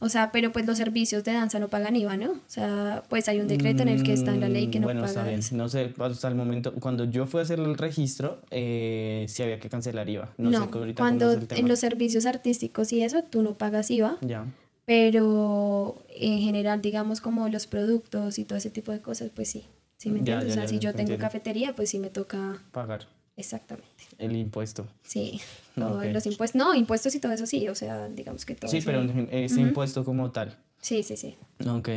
[0.00, 2.32] O sea, pero pues los servicios de danza no pagan IVA, ¿no?
[2.32, 4.84] O sea, pues hay un decreto en el que está en la ley que no
[4.84, 5.36] Mm, bueno, está bien.
[5.36, 5.52] pagas.
[5.52, 9.58] No sé, hasta el momento, cuando yo fui a hacer el registro, eh, sí había
[9.58, 10.28] que cancelar IVA.
[10.36, 11.60] No, No, sé cómo ahorita cuando cómo es el tema.
[11.60, 14.44] en los servicios artísticos y eso, tú no pagas IVA, Ya,
[14.84, 19.64] pero en general, digamos, como los productos y todo ese tipo de cosas, pues sí.
[19.96, 20.48] ¿Sí me entiendes?
[20.48, 21.22] ya, o sea, ya, si yo te tengo entiendo.
[21.22, 23.88] cafetería, pues sí me toca pagar exactamente.
[24.18, 24.86] el impuesto.
[25.02, 25.40] Sí,
[25.74, 28.80] todos los impuestos, no, impuestos y todo eso sí, o sea, digamos que todo Sí,
[28.84, 30.56] pero en- ese impuesto como tal.
[30.80, 31.36] Sí, sí, sí.
[31.66, 31.88] Ok.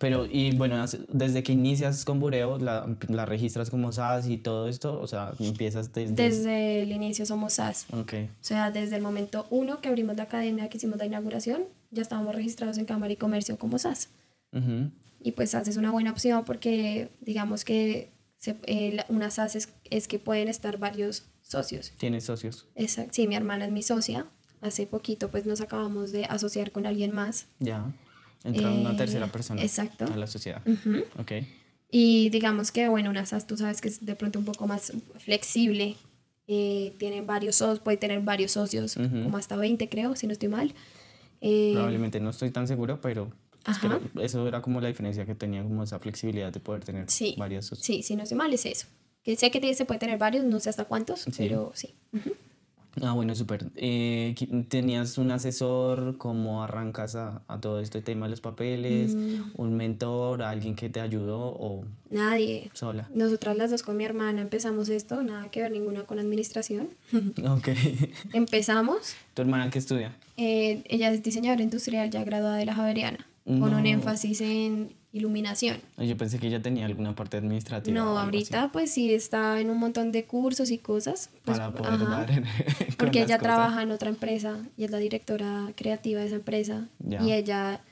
[0.00, 4.68] Pero, y bueno, desde que inicias con Bureo, la, la registras como SAS y todo
[4.68, 6.14] esto, o sea, empiezas desde...
[6.14, 7.86] Desde el inicio somos SAS.
[7.92, 11.64] Ok, O sea, desde el momento uno que abrimos la academia, que hicimos la inauguración,
[11.90, 14.08] ya estábamos registrados en Cámara y Comercio como SAS.
[14.52, 14.90] Ujú.
[15.20, 19.68] Y pues SAS es una buena opción porque digamos que se- eh, una SAS es,
[19.90, 21.92] es que pueden estar varios socios.
[21.98, 22.66] tienes socios.
[22.74, 23.12] Exacto.
[23.14, 24.26] Sí, mi hermana es mi socia.
[24.60, 27.46] Hace poquito pues nos acabamos de asociar con alguien más.
[27.58, 27.92] Ya.
[28.44, 30.04] Entra una Eh, tercera persona exacto.
[30.04, 30.62] a la sociedad.
[30.66, 31.04] Ujú.
[31.18, 31.32] Ok.
[31.90, 34.92] Y digamos que, bueno, una SAS tú sabes que es de pronto un poco más
[35.18, 35.96] flexible.
[36.50, 39.24] eh, tiene varios socios, puede tener varios socios, Ujú.
[39.24, 40.74] como hasta 20 creo, si no estoy mal.
[41.40, 43.30] Eh, Probablemente no estoy tan seguro, pero
[43.64, 44.00] pues, Ajá.
[44.12, 47.34] creo- eso era como la diferencia que tenía, como esa flexibilidad de poder tener Sí,
[47.38, 48.86] varias sí, si no estoy mal es eso.
[49.22, 51.94] Que sé que se puede tener varios, no sé hasta cuántos, pero sí.
[52.12, 52.32] Ujú.
[53.00, 53.66] Ah, bueno, súper.
[53.76, 54.34] Eh,
[54.68, 56.16] ¿Tenías un asesor?
[56.18, 59.14] ¿Cómo arrancas a, a todo este tema de los papeles?
[59.14, 59.42] Mm.
[59.56, 60.42] ¿Un mentor?
[60.42, 62.70] ¿Alguien que te ayudó o Nadie.
[62.72, 63.08] sola?
[63.14, 66.88] Nosotras las dos con mi hermana empezamos esto, nada que ver ninguna con administración.
[67.48, 67.68] Ok.
[68.32, 70.16] Empezamos, ¿Tu hermana qué estudia?
[70.36, 75.78] eh, ella es diseñadora industrial ya graduada de la Javeriana, con un énfasis en iluminación.
[75.98, 77.94] Yo pensé que ella tenía alguna parte administrativa.
[77.94, 81.28] No, ahorita pues sí está en un montón de cursos y cosas.
[81.28, 82.26] así, pues, para poder ajá, dar
[82.86, 83.42] con porque ella cosas.
[83.42, 86.88] trabaja en otra empresa y es la directora creativa de esa empresa.
[87.00, 87.22] Ya.
[87.22, 87.82] Y ella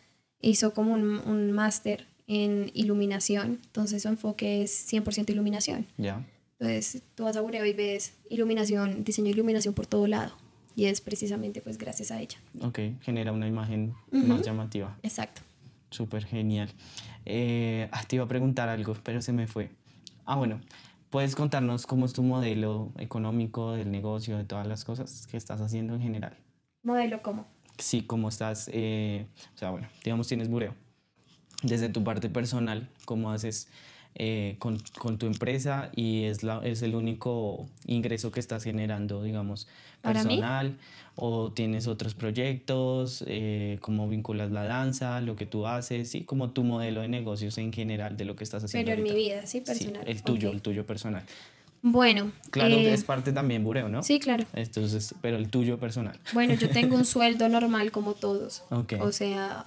[0.41, 5.87] hizo como un, un máster en iluminación, entonces su enfoque es 100% iluminación.
[5.97, 6.25] Ya.
[6.59, 10.33] Entonces tú vas a Bureo y ves iluminación, diseño de iluminación por todo lado.
[10.75, 12.39] Y es precisamente pues gracias a ella.
[12.61, 12.79] Ok.
[13.01, 14.99] Genera una imagen más llamativa.
[15.03, 15.41] Exacto.
[15.91, 16.69] Súper genial.
[17.27, 19.71] Eh, ah, te iba a preguntar algo, pero se me fue.
[20.25, 20.61] Ah, bueno.
[21.11, 25.61] ¿Puedes contarnos cómo es tu modelo económico del negocio, de todas las cosas que estás
[25.61, 26.37] haciendo en general?
[26.83, 27.47] Modelo como.
[27.79, 30.75] Sí, cómo estás, eh, o sea, bueno, digamos tienes bureo.
[31.63, 33.69] Desde tu parte personal, ¿cómo haces
[34.19, 39.23] eh, con, con tu empresa y es, la, es el único ingreso que estás generando,
[39.23, 39.69] digamos,
[40.01, 40.79] personal?
[41.17, 43.23] ¿O tienes otros proyectos?
[43.27, 46.11] Eh, ¿Cómo vinculas la danza, lo que tú haces?
[46.11, 48.91] Sí, como tu modelo de negocios en general de lo que estás haciendo.
[48.91, 50.03] Pero en mi vida, sí, personal.
[50.07, 51.23] el tuyo, el tuyo personal.
[51.83, 52.33] Bueno.
[52.51, 54.03] Claro, eh, es parte también bureo, ¿no?
[54.03, 54.45] Sí, claro.
[54.55, 56.19] Entonces, pero el tuyo personal.
[56.33, 58.65] Bueno, yo tengo un sueldo normal como todos.
[58.71, 58.95] Ok.
[59.01, 59.67] O sea,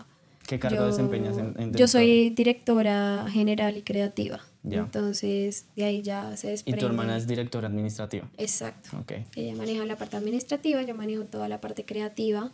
[0.49, 4.43] ¿Qué cargo desempeñas en, Yo soy directora general y creativa.
[4.63, 6.79] Entonces, de ahí ya se desprende.
[6.79, 8.27] ¿Y tu hermana es directora administrativa?
[8.35, 8.97] Exacto.
[9.01, 9.27] Okay.
[9.35, 12.51] Ella maneja la parte administrativa, yo manejo toda la parte creativa,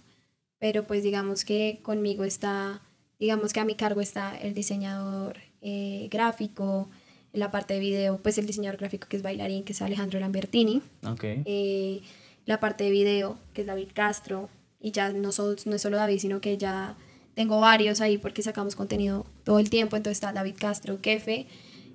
[0.60, 2.81] pero pues digamos que conmigo está,
[3.17, 6.89] digamos que a mi cargo está el diseñador eh, gráfico,
[7.31, 10.19] en la parte de video, pues el diseñador gráfico que es bailarín, que es Alejandro
[10.19, 10.81] Lambertini.
[11.08, 11.43] Okay.
[11.45, 12.01] Eh,
[12.45, 14.49] la parte de video, que es David Castro,
[14.81, 16.97] y ya no, no es solo David, sino que ya
[17.35, 21.47] tengo varios ahí porque sacamos contenido todo el tiempo, entonces está David Castro, Kefe,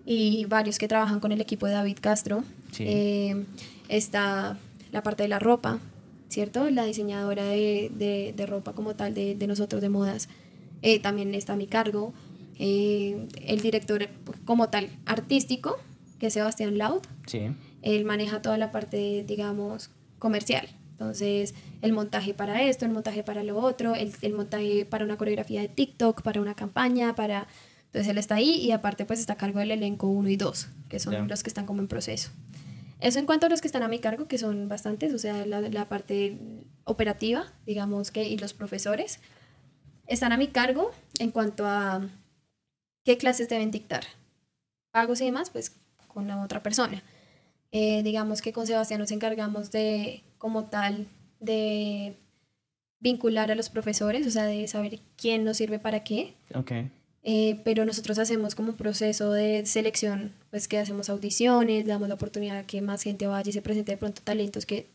[0.04, 2.44] y varios que trabajan con el equipo de David Castro.
[2.78, 3.44] Eh,
[3.88, 4.58] está
[4.92, 5.78] la parte de la ropa,
[6.28, 6.68] ¿cierto?
[6.70, 10.28] La diseñadora de, de, ropa como tal de, de nosotros de modas
[10.82, 12.12] eh, también está a mi cargo.
[12.58, 14.08] Eh, el director
[14.44, 15.78] como tal artístico,
[16.18, 17.02] que es Sebastián Laud.
[17.26, 17.50] Sí.
[17.82, 20.68] Él maneja toda la parte, digamos, comercial.
[21.00, 25.16] Entonces, el montaje para esto, el montaje para lo otro, el, el montaje para una
[25.16, 27.46] coreografía de TikTok, para una campaña, para
[27.86, 30.68] entonces él está ahí y aparte pues está a cargo del elenco 1 y 2,
[30.90, 32.30] que son los que están como en proceso.
[33.00, 35.46] Eso en cuanto a los que están a mi cargo, que son bastantes, o sea,
[35.46, 36.38] la, la parte
[36.84, 39.20] operativa, digamos que, y los profesores,
[40.06, 42.06] están a mi cargo en cuanto a
[43.06, 44.04] qué clases deben dictar.
[44.92, 45.74] Pagos y demás, pues
[46.08, 47.02] con la otra persona.
[47.72, 51.06] Eh, digamos que con Sebastián nos encargamos de, como tal,
[51.38, 52.16] de
[52.98, 56.34] vincular a los profesores, o sea, de saber quién nos sirve para qué.
[56.52, 56.90] Okay.
[57.22, 62.14] Eh, pero nosotros hacemos como un proceso de selección, pues que hacemos audiciones, damos la
[62.14, 64.86] oportunidad a que más gente vaya y se presente de pronto talentos que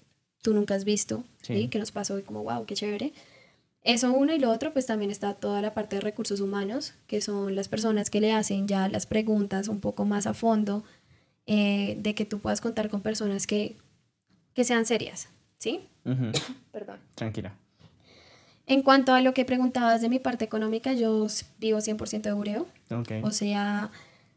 [0.41, 1.67] tú nunca has visto, sí.
[1.67, 3.13] que nos pasó y como, wow, qué chévere.
[3.83, 7.21] Eso uno y lo otro, pues también está toda la parte de recursos humanos, que
[7.21, 10.83] son las personas que le hacen ya las preguntas un poco más a fondo,
[11.45, 13.75] eh, de que tú puedas contar con personas que,
[14.55, 15.87] que sean serias, ¿sí?
[16.71, 16.99] Perdón.
[17.15, 17.55] Tranquila.
[18.67, 21.27] En cuanto a lo que preguntabas de mi parte económica, yo
[21.59, 22.65] vivo 100% de bureo.
[23.21, 23.91] O sea,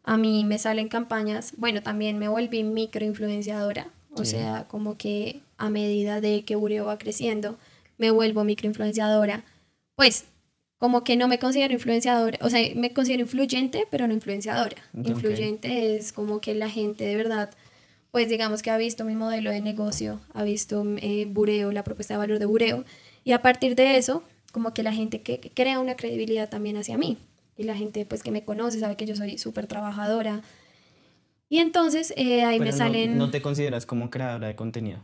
[0.04, 1.54] a mí me salen campañas.
[1.56, 3.88] Bueno, también me volví microinfluenciadora.
[4.14, 7.56] O sea, como que a medida de que bureo va creciendo,
[7.98, 9.44] me vuelvo microinfluenciadora.
[9.94, 10.24] Pues,
[10.78, 12.38] como que no me considero influenciadora.
[12.42, 14.76] O sea, me considero influyente, pero no influenciadora.
[15.04, 17.50] Influyente es como que la gente de verdad
[18.18, 22.14] pues digamos que ha visto mi modelo de negocio, ha visto eh, Bureo, la propuesta
[22.14, 22.84] de valor de Bureo,
[23.22, 26.98] y a partir de eso, como que la gente que, crea una credibilidad también hacia
[26.98, 27.16] mí.
[27.56, 30.42] Y la gente pues que me conoce sabe que yo soy súper trabajadora.
[31.48, 33.18] Y entonces eh, ahí me salen...
[33.18, 34.98] ¿No te consideras como creadora de contenido?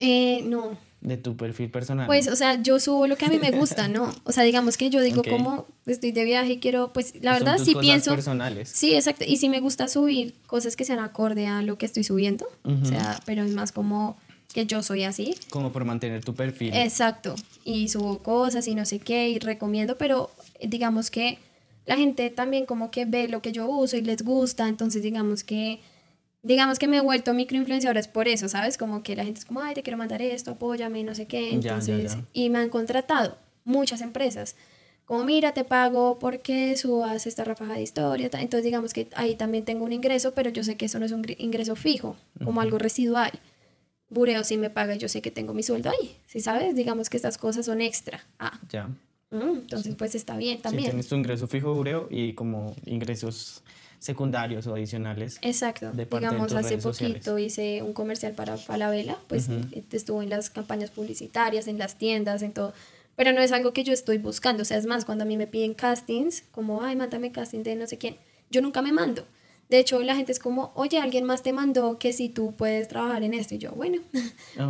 [0.00, 0.76] Eh, no.
[1.04, 2.06] De tu perfil personal.
[2.06, 4.12] Pues, o sea, yo subo lo que a mí me gusta, ¿no?
[4.24, 7.58] O sea, digamos que yo digo como estoy de viaje y quiero, pues, la verdad
[7.62, 8.10] sí pienso.
[8.10, 8.70] personales.
[8.70, 9.24] Sí, exacto.
[9.26, 12.46] Y sí me gusta subir cosas que sean acorde a lo que estoy subiendo.
[12.64, 14.16] O sea, pero es más como
[14.54, 15.34] que yo soy así.
[15.50, 16.72] Como por mantener tu perfil.
[16.74, 17.34] Exacto.
[17.64, 20.30] Y subo cosas y no sé qué y recomiendo, pero
[20.62, 21.38] digamos que
[21.86, 25.44] la gente también como que ve lo que yo uso y les gusta, entonces digamos
[25.44, 25.80] que
[26.44, 28.78] digamos que me he vuelto microinfluenciadora es por eso, ¿sabes?
[28.78, 31.52] Como que la gente es como, ay, te quiero mandar esto, apóyame, no sé qué.
[31.52, 34.54] Entonces, y me han contratado muchas empresas.
[35.06, 38.30] Como, mira, te pago porque subas esta rafaja de historia.
[38.32, 41.12] Entonces, digamos que ahí también tengo un ingreso, pero yo sé que eso no es
[41.12, 43.32] un ingreso fijo, como algo residual.
[44.10, 46.76] Bureo sí me paga, yo sé que tengo mi sueldo ahí, ¿sí sabes?
[46.76, 48.24] Digamos que estas cosas son extra.
[48.38, 48.60] Ah.
[48.70, 48.86] Ya.
[49.30, 50.84] Mm, entonces, pues está bien también.
[50.84, 53.62] Sí, tienes tu ingreso fijo, Bureo, y como ingresos
[54.04, 55.38] secundarios o adicionales.
[55.40, 55.90] Exacto.
[55.92, 59.48] Digamos, hace poquito hice un comercial para Falabella, pues
[59.92, 62.74] estuvo en las campañas publicitarias, en las tiendas, en todo.
[63.16, 64.60] Pero no es algo que yo estoy buscando.
[64.60, 67.76] O sea, es más, cuando a mí me piden castings, como, ay, mándame casting de
[67.76, 68.18] no sé quién,
[68.50, 69.24] yo nunca me mando.
[69.70, 72.88] De hecho, la gente es como, oye, alguien más te mandó que si tú puedes
[72.88, 73.54] trabajar en esto.
[73.54, 74.02] Y yo, bueno.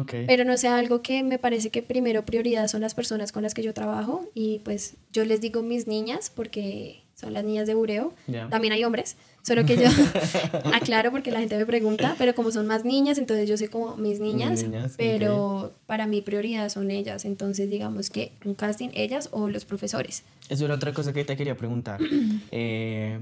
[0.03, 0.27] Okay.
[0.29, 3.53] Pero no sea algo que me parece que primero prioridad son las personas con las
[3.53, 4.31] que yo trabajo.
[4.33, 8.13] Y pues yo les digo mis niñas, porque son las niñas de bureo.
[8.51, 9.85] También hay hombres, solo que yo
[10.75, 13.97] aclaro porque la gente me pregunta, pero como son más niñas, entonces yo sé como
[13.97, 14.65] mis niñas,
[14.97, 17.25] pero para mí prioridad son ellas.
[17.25, 20.23] Entonces digamos que un casting, ellas o los profesores.
[20.49, 22.01] Eso era otra cosa que te quería preguntar.
[22.51, 23.21] eh,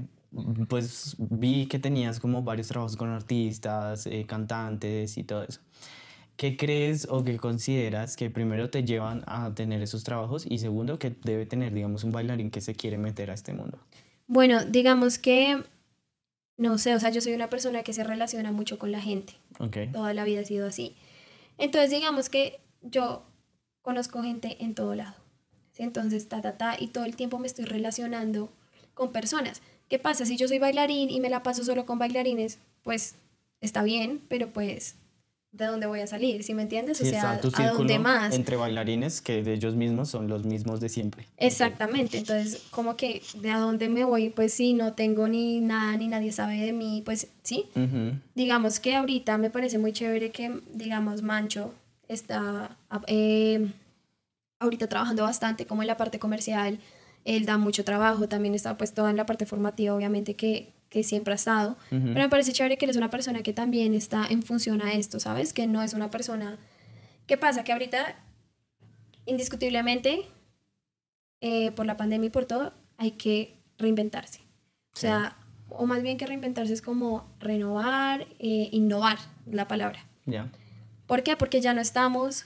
[0.67, 5.61] pues vi que tenías como varios trabajos con artistas, eh, cantantes y todo eso.
[6.35, 10.97] ¿Qué crees o qué consideras que primero te llevan a tener esos trabajos y segundo
[10.97, 13.77] que debe tener, digamos, un bailarín que se quiere meter a este mundo?
[14.27, 15.63] Bueno, digamos que,
[16.57, 19.33] no sé, o sea, yo soy una persona que se relaciona mucho con la gente.
[19.59, 19.91] Okay.
[19.91, 20.95] Toda la vida ha sido así.
[21.57, 23.23] Entonces, digamos que yo
[23.81, 25.15] conozco gente en todo lado.
[25.77, 28.51] Entonces, ta, ta, ta, y todo el tiempo me estoy relacionando
[28.93, 29.61] con personas.
[29.89, 30.25] ¿Qué pasa?
[30.25, 33.15] Si yo soy bailarín y me la paso solo con bailarines, pues
[33.61, 34.95] está bien, pero pues
[35.53, 36.97] de dónde voy a salir, ¿sí me entiendes?
[36.97, 38.33] Sí, o sea, a dónde más.
[38.33, 41.27] entre bailarines que de ellos mismos son los mismos de siempre.
[41.37, 45.95] Exactamente, entonces como que de a dónde me voy, pues sí, no tengo ni nada,
[45.95, 47.67] ni nadie sabe de mí, pues sí.
[47.75, 48.17] Ujú.
[48.33, 51.71] Digamos que ahorita me parece muy chévere que, digamos, Mancho
[52.07, 53.71] está eh,
[54.59, 56.79] ahorita trabajando bastante como en la parte comercial,
[57.25, 61.03] él da mucho trabajo, también está pues toda en la parte formativa, obviamente que, que
[61.03, 62.05] siempre ha estado, Ujú.
[62.13, 64.93] pero me parece chévere que él es una persona que también está en función a
[64.93, 65.51] esto, ¿sabes?
[65.51, 66.59] Que no es una persona...
[67.25, 67.63] ¿Qué pasa?
[67.63, 68.15] Que ahorita,
[69.25, 70.27] indiscutiblemente,
[71.41, 74.41] eh, por la pandemia y por todo, hay que reinventarse.
[74.93, 75.01] O Sí.
[75.07, 75.35] sea,
[75.69, 80.05] o más bien que reinventarse es como renovar, eh, innovar, la palabra.
[80.27, 80.51] Ya.
[81.07, 81.35] ¿Por qué?
[81.35, 82.45] Porque ya no estamos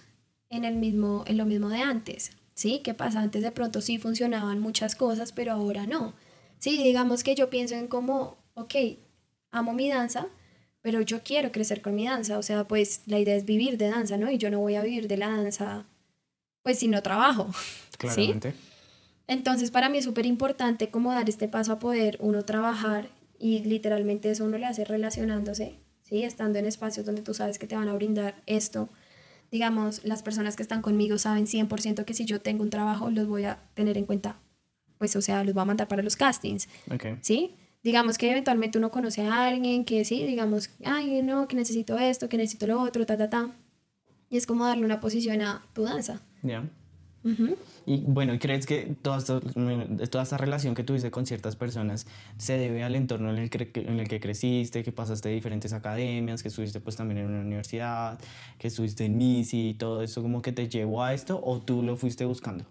[0.50, 2.32] en, el mismo, en lo mismo de antes.
[2.54, 2.80] ¿Sí?
[2.84, 3.20] ¿Qué pasa?
[3.20, 6.14] Antes de pronto sí funcionaban muchas cosas, pero ahora no.
[6.60, 8.76] Sí, digamos que yo pienso en como, ok,
[9.52, 10.28] amo mi danza,
[10.82, 12.38] pero yo quiero crecer con mi danza.
[12.38, 14.30] O sea, pues la idea es vivir de danza, ¿no?
[14.32, 15.86] Y yo no voy a vivir de la danza,
[16.64, 17.50] pues si no trabajo.
[17.54, 17.98] ¿Sí?
[17.98, 18.54] Claramente.
[19.28, 23.60] Entonces para mí es súper importante como dar este paso a poder uno trabajar y
[23.60, 26.24] literalmente eso uno le hace relacionándose, ¿sí?
[26.24, 28.90] Estando en espacios donde tú sabes que te van a brindar esto.
[29.52, 33.28] Digamos, las personas que están conmigo saben 100% que si yo tengo un trabajo los
[33.28, 34.38] voy a tener en cuenta.
[34.98, 37.20] Pues o sea, los voy a mandar para los castings, Ok.
[37.22, 37.56] ¿sí?
[37.88, 42.28] Digamos que eventualmente uno conoce a alguien que sí, digamos, ay, no, que necesito esto,
[42.28, 43.52] que necesito lo otro, ta, ta, ta.
[44.30, 46.20] Y es como darle una posición a tu danza.
[46.44, 46.70] Ya.
[47.24, 47.56] Ujú.
[47.86, 52.08] Y bueno, ¿y ¿crees que toda esta, toda esta relación que tuviste con ciertas personas
[52.38, 56.44] se debe al entorno en el, que, en el que creciste, que pasaste diferentes academias,
[56.44, 58.20] que estuviste pues también en una universidad,
[58.58, 61.84] que estuviste en MISI y todo eso como que te llevó a esto o tú
[61.84, 62.66] lo fuiste buscando?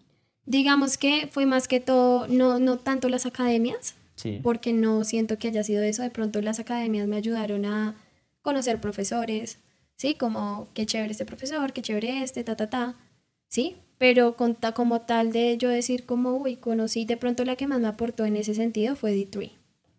[0.44, 4.40] Digamos que fue más que todo, no, no tanto las academias, Sí.
[4.42, 6.02] porque no siento que haya sido eso.
[6.02, 7.94] De pronto las academias me ayudaron a
[8.42, 9.58] conocer profesores,
[9.96, 10.14] ¿sí?
[10.14, 12.94] Como qué chévere este profesor, qué chévere este, ta, ta, ta,
[13.48, 13.76] ¿sí?
[13.98, 17.66] Pero con ta- como tal de yo decir como, uy, conocí, de pronto la que
[17.66, 19.50] más me aportó en ese sentido fue D3,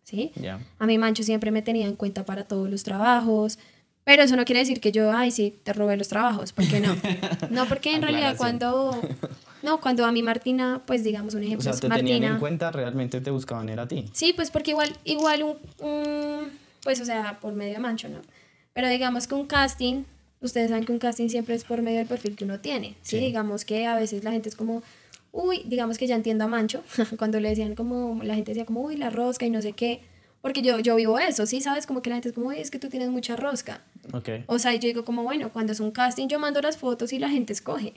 [0.03, 0.31] ¿sí?
[0.35, 0.59] Ya.
[0.79, 3.57] A mí Mancho siempre me tenía en cuenta para todos los trabajos,
[4.03, 6.79] pero eso no quiere decir que yo, ay, sí, te robé los trabajos, ¿por qué
[6.79, 6.95] no?
[7.51, 8.99] No, porque en realidad cuando,
[9.67, 12.27] no, cuando a mi Martina, pues digamos un O ejemplo, sea, es te tenían Martina.
[12.33, 14.05] en cuenta, realmente te buscaban era a ti.
[14.13, 16.49] Sí, pues porque igual, igual un, un-
[16.83, 18.19] pues o sea, por medio de Mancho, ¿no?
[18.73, 20.03] Pero digamos que un casting,
[20.41, 23.17] ustedes saben que un casting siempre es por medio del perfil que uno tiene, ¿sí?
[23.17, 23.19] Sí.
[23.19, 24.83] Digamos que a veces la gente es como,
[25.31, 26.83] uy, digamos que ya entiendo a Mancho,
[27.17, 30.01] cuando le decían como, la gente decía como, uy, la rosca y no sé qué,
[30.41, 31.59] porque yo, yo vivo eso, ¿sí?
[31.61, 31.85] ¿Sabes?
[31.87, 33.81] Como que la gente es como, uy, es que tú tienes mucha rosca.
[34.13, 34.29] Ok.
[34.45, 37.19] O sea, yo digo como, bueno, cuando es un casting yo mando las fotos y
[37.19, 37.95] la gente escoge.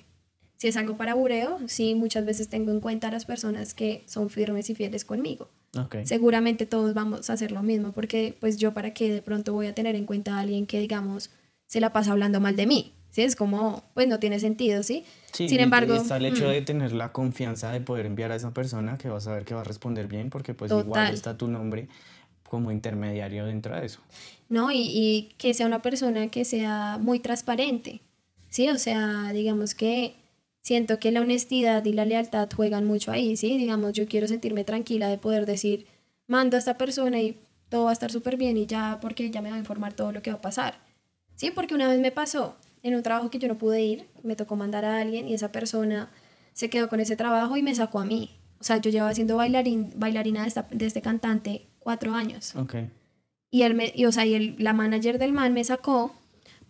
[0.60, 4.02] Si es algo para bureo, sí, muchas veces tengo en cuenta a las personas que
[4.04, 5.96] son firmes y fieles conmigo Ok.
[6.04, 9.68] seguramente todos vamos a hacer lo mismo, porque pues yo para qué de pronto voy
[9.68, 11.30] a tener en cuenta a alguien que digamos
[11.66, 13.22] se la pasa hablando mal de mí, ¿sí?
[13.22, 15.06] Es como, pues no tiene sentido, ¿sí?
[15.32, 16.50] Sí, Sin embargo, está el hecho mm.
[16.50, 19.54] de tener la confianza de poder enviar a esa persona que vas a ver que
[19.54, 21.14] va a responder bien, porque pues igual Total.
[21.14, 21.88] está tu nombre
[22.46, 24.00] como intermediario dentro de eso.
[24.50, 24.70] ¿no?
[24.70, 28.02] Y, y que sea una persona que sea muy transparente,
[28.50, 28.68] ¿sí?
[28.68, 30.19] O sea, digamos que
[30.62, 33.56] siento que la honestidad y la lealtad juegan mucho ahí, ¿sí?
[33.56, 35.86] Digamos, yo quiero sentirme tranquila de poder decir,
[36.26, 39.40] mando a esta persona y todo va a estar súper bien y ya, porque ya
[39.42, 40.78] me va a informar todo lo que va a pasar,
[41.36, 41.50] ¿sí?
[41.50, 44.56] Porque una vez me pasó en un trabajo que yo no pude ir, me tocó
[44.56, 46.10] mandar a alguien y esa persona
[46.52, 48.30] se quedó con ese trabajo y me sacó a mí.
[48.58, 52.54] O sea, yo llevaba siendo bailarín, bailarina de, esta- de este cantante cuatro años.
[52.56, 52.74] Ok.
[53.50, 56.14] Y, él me, y, o sea, y el- la manager del man me sacó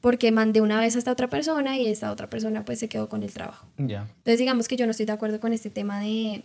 [0.00, 3.08] porque mandé una vez a esta otra persona y esta otra persona pues se quedó
[3.08, 3.66] con el trabajo.
[3.76, 6.44] Entonces digamos que yo no estoy de acuerdo con este tema de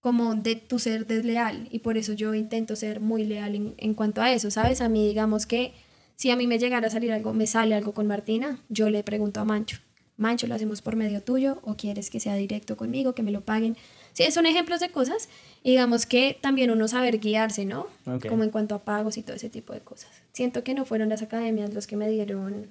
[0.00, 3.94] como de tu ser desleal y por eso yo intento ser muy leal en, en
[3.94, 4.80] cuanto a eso, ¿sabes?
[4.80, 5.74] A mí digamos que
[6.16, 9.02] si a mí me llegara a salir algo, me sale algo con Martina, yo le
[9.02, 9.78] pregunto a Mancho,
[10.20, 13.40] Mancho, ¿lo hacemos por medio tuyo o quieres que sea directo conmigo, que me lo
[13.40, 13.78] paguen?
[14.12, 15.30] Sí, son ejemplos de cosas
[15.62, 17.86] y digamos que también uno saber guiarse, ¿no?
[18.04, 18.26] Ok.
[18.28, 20.10] Como en cuanto a pagos y todo ese tipo de cosas.
[20.32, 22.66] Siento que no fueron las academias los que me dieron,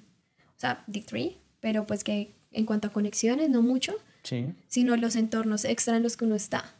[0.60, 3.94] o sea, D3, pero pues que en cuanto a conexiones, no mucho,
[4.24, 4.44] Sí.
[4.68, 6.74] sino los entornos extra en los que uno está.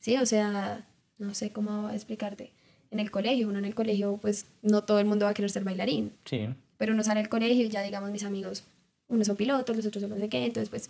[0.00, 0.86] Sí, o sea,
[1.18, 2.52] no sé cómo explicarte.
[2.90, 5.50] En el colegio, uno en el colegio, pues no todo el mundo va a querer
[5.50, 6.48] ser bailarín, Sí.
[6.78, 8.64] pero uno sale al colegio y ya digamos mis amigos,
[9.08, 10.88] unos son pilotos, los otros son no sé qué, entonces pues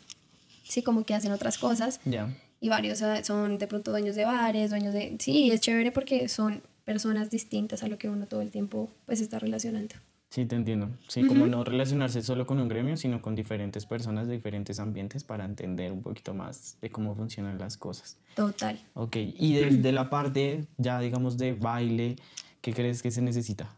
[0.62, 2.32] sí, como que hacen otras cosas Ya.
[2.60, 5.16] y varios son de pronto dueños de bares, dueños de...
[5.18, 9.20] Sí, es chévere porque son personas distintas a lo que uno todo el tiempo pues
[9.20, 9.96] está relacionando.
[10.30, 10.90] Sí, te entiendo.
[11.08, 15.24] Sí, como no relacionarse solo con un gremio, sino con diferentes personas de diferentes ambientes
[15.24, 18.18] para entender un poquito más de cómo funcionan las cosas.
[18.34, 18.78] Total.
[18.94, 22.16] Ok, y desde la parte ya digamos de baile,
[22.60, 23.74] ¿qué crees que se necesita?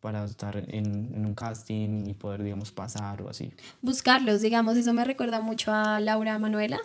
[0.00, 3.52] para estar en, en, un casting y poder, digamos, pasar o así?
[3.82, 6.78] Buscarlos, digamos, eso me recuerda mucho a Laura Manuela,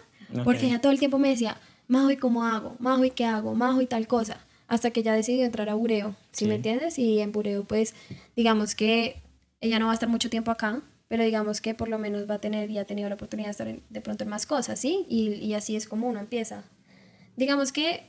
[0.44, 2.76] porque ella todo el tiempo me decía, Majo, ¿y cómo hago?
[2.80, 3.54] Majo, ¿y qué hago?
[3.54, 4.38] Majo, ¿y tal cosa?
[4.74, 6.98] Hasta que ya decidió entrar a Bureo, ¿sí, me entiendes?
[6.98, 7.94] Y en Bureo, pues,
[8.36, 9.18] digamos que
[9.62, 12.36] ella no va a estar mucho tiempo acá, pero digamos que por lo menos va
[12.36, 15.06] a tener y ha tenido la oportunidad de estar de pronto en más cosas, ¿sí?
[15.08, 16.64] Y, y así es como uno empieza.
[17.38, 18.06] Digamos que,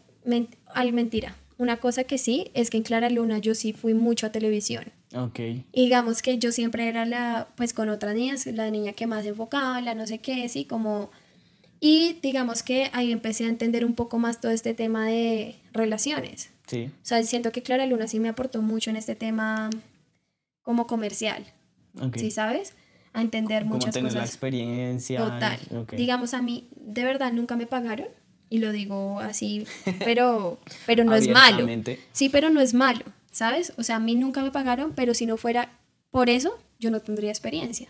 [0.68, 4.26] al mentira, una cosa que sí es que en Clara Luna yo sí fui mucho
[4.26, 4.86] a televisión.
[5.14, 5.38] Ok.
[5.38, 9.26] Y digamos que yo siempre era la, pues con otras niñas, la niña que más
[9.26, 11.10] enfocaba, la no sé qué, sí, como...
[11.78, 16.53] Y digamos que ahí empecé a entender un poco más todo este tema de relaciones.
[16.66, 16.90] Sí.
[16.92, 19.70] O sea, siento que Clara Luna sí me aportó mucho en este tema
[20.62, 21.44] como comercial.
[22.00, 22.22] Okay.
[22.22, 22.74] ¿Sí sabes?
[23.12, 24.22] A entender muchas tener cosas.
[24.22, 25.20] la experiencia.
[25.20, 25.58] Total.
[25.96, 28.08] Digamos, a mí, de verdad, nunca me pagaron
[28.50, 29.66] y lo digo así,
[30.04, 31.66] pero, pero no es malo.
[32.12, 33.72] Sí, pero no es malo, ¿sabes?
[33.76, 35.70] O sea, a mí nunca me pagaron, pero si no fuera
[36.10, 37.88] por eso, yo no tendría experiencia.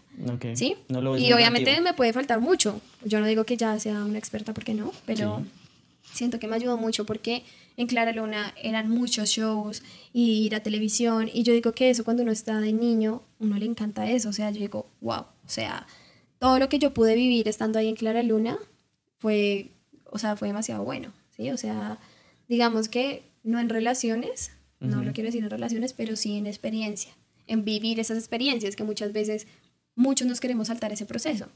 [0.55, 0.77] ¿Sí?
[1.18, 2.81] y obviamente me puede faltar mucho.
[3.05, 5.43] Yo no digo que ya sea una experta porque no, pero
[6.15, 7.45] siento que me ayudó mucho porque
[7.77, 12.05] en Clara Luna eran muchos shows y ir a televisión y yo digo que eso
[12.05, 15.49] cuando uno está de niño, uno le encanta eso, o sea, yo digo, wow, o
[15.49, 15.87] sea,
[16.39, 18.57] todo lo que yo pude vivir estando ahí en Clara Luna
[19.19, 19.71] fue
[20.15, 21.51] o sea, fue demasiado bueno, ¿sí?
[21.51, 21.99] O sea,
[22.49, 27.12] digamos que no en relaciones, no lo quiero decir en relaciones, pero sí en experiencia,
[27.49, 29.49] en vivir esas experiencias que muchas veces
[29.97, 31.49] muchos nos queremos saltar ese proceso.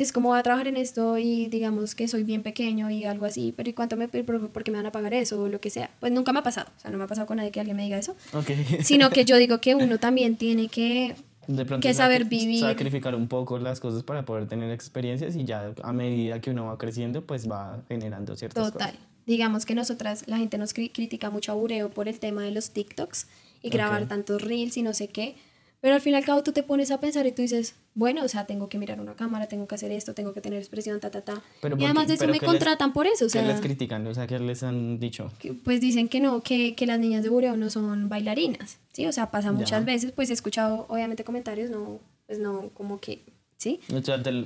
[0.00, 3.04] Si es como voy a trabajar en esto y digamos que soy bien pequeño y
[3.04, 5.68] algo así, pero ¿y cuánto me porque me van a pagar eso o lo que
[5.68, 5.90] sea?
[6.00, 7.76] Pues nunca me ha pasado, o sea, no me ha pasado con nadie que alguien
[7.76, 8.16] me diga eso.
[8.80, 11.16] Sino que yo digo que uno también tiene que
[11.48, 12.60] de pronto que saber vivir.
[12.60, 16.64] Sacrificar un poco las cosas para poder tener experiencias y ya a medida que uno
[16.64, 18.98] va creciendo, pues va generando ciertas Total.
[19.26, 22.70] Digamos que nosotras, la gente nos critica mucho a Bureo por el tema de los
[22.70, 23.26] TikToks
[23.60, 25.36] y grabar tantos reels y no sé qué.
[25.80, 28.22] Pero al fin y al cabo tú te pones a pensar y tú dices, bueno,
[28.22, 31.00] o sea, tengo que mirar una cámara, tengo que hacer esto, tengo que tener expresión,
[31.00, 31.42] ta, ta, ta.
[31.78, 33.26] y además de eso me contratan por eso.
[33.26, 34.06] O sea, ¿Qué les critican?
[34.06, 35.32] O sea, ¿qué les han dicho?
[35.64, 39.06] pues dicen que no, que, que, las niñas de bureo no son bailarinas, ¿sí?
[39.06, 43.24] O sea, pasa muchas veces, pues he escuchado obviamente comentarios, no, pues no, como que
[43.60, 43.78] ¿sí?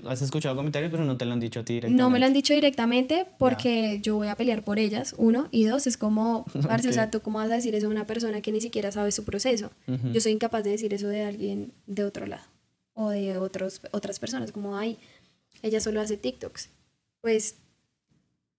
[0.09, 2.03] has escuchado comentarios, pero no te lo han dicho a ti directamente.
[2.03, 5.47] No me lo han dicho directamente porque yo voy a pelear por ellas, uno.
[5.53, 8.09] Y dos, es como, parce, o sea, tú cómo vas a decir eso a una
[8.09, 9.71] persona que ni siquiera sabe su proceso.
[10.13, 12.43] Yo soy incapaz de decir eso de alguien de otro lado
[12.95, 14.99] o de otros, otras personas, como, ay,
[15.63, 16.69] ella solo hace TikToks.
[17.21, 17.57] Pues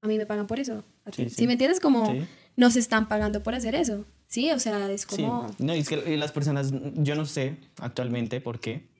[0.01, 0.83] a mí me pagan por eso.
[1.11, 1.47] Sí, sí.
[1.47, 1.81] me entiendes?
[1.81, 2.15] Como
[2.55, 4.05] nos están pagando por hacer eso.
[4.27, 5.53] Sí, o sea, es como...
[5.59, 8.94] No, es que las personas, yo no sé actualmente por qué,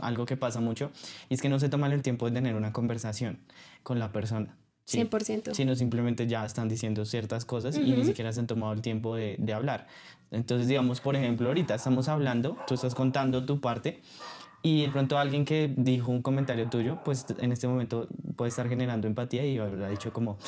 [0.00, 0.90] algo que pasa mucho,
[1.28, 3.40] y es que no se toman el tiempo de tener una conversación
[3.82, 4.56] con la persona.
[4.84, 4.98] ¿sí?
[4.98, 5.54] 100%.
[5.54, 9.16] Sino simplemente ya están diciendo ciertas cosas y ni siquiera se han tomado el tiempo
[9.16, 9.86] de, de hablar.
[10.30, 14.00] Entonces, digamos, por ejemplo, ahorita estamos hablando, tú estás contando tu parte
[14.62, 18.68] y de pronto alguien que dijo un comentario tuyo, pues en este momento puede estar
[18.68, 20.38] generando empatía y habrá dicho como,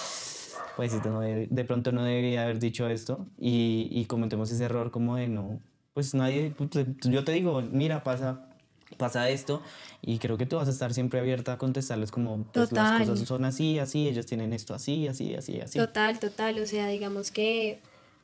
[0.76, 5.16] pues de, de pronto no debería haber dicho esto y, y cometemos ese error como
[5.16, 5.60] de no,
[5.92, 6.70] pues nadie, pues,
[7.02, 8.48] yo te digo, mira, pasa
[8.94, 9.62] pasa esto
[10.02, 13.26] y creo que tú vas a estar siempre abierta a contestarles como pues, las cosas
[13.26, 15.78] son así, así, ellos tienen esto así, así, así, así.
[15.78, 17.80] Total, total, o sea, digamos que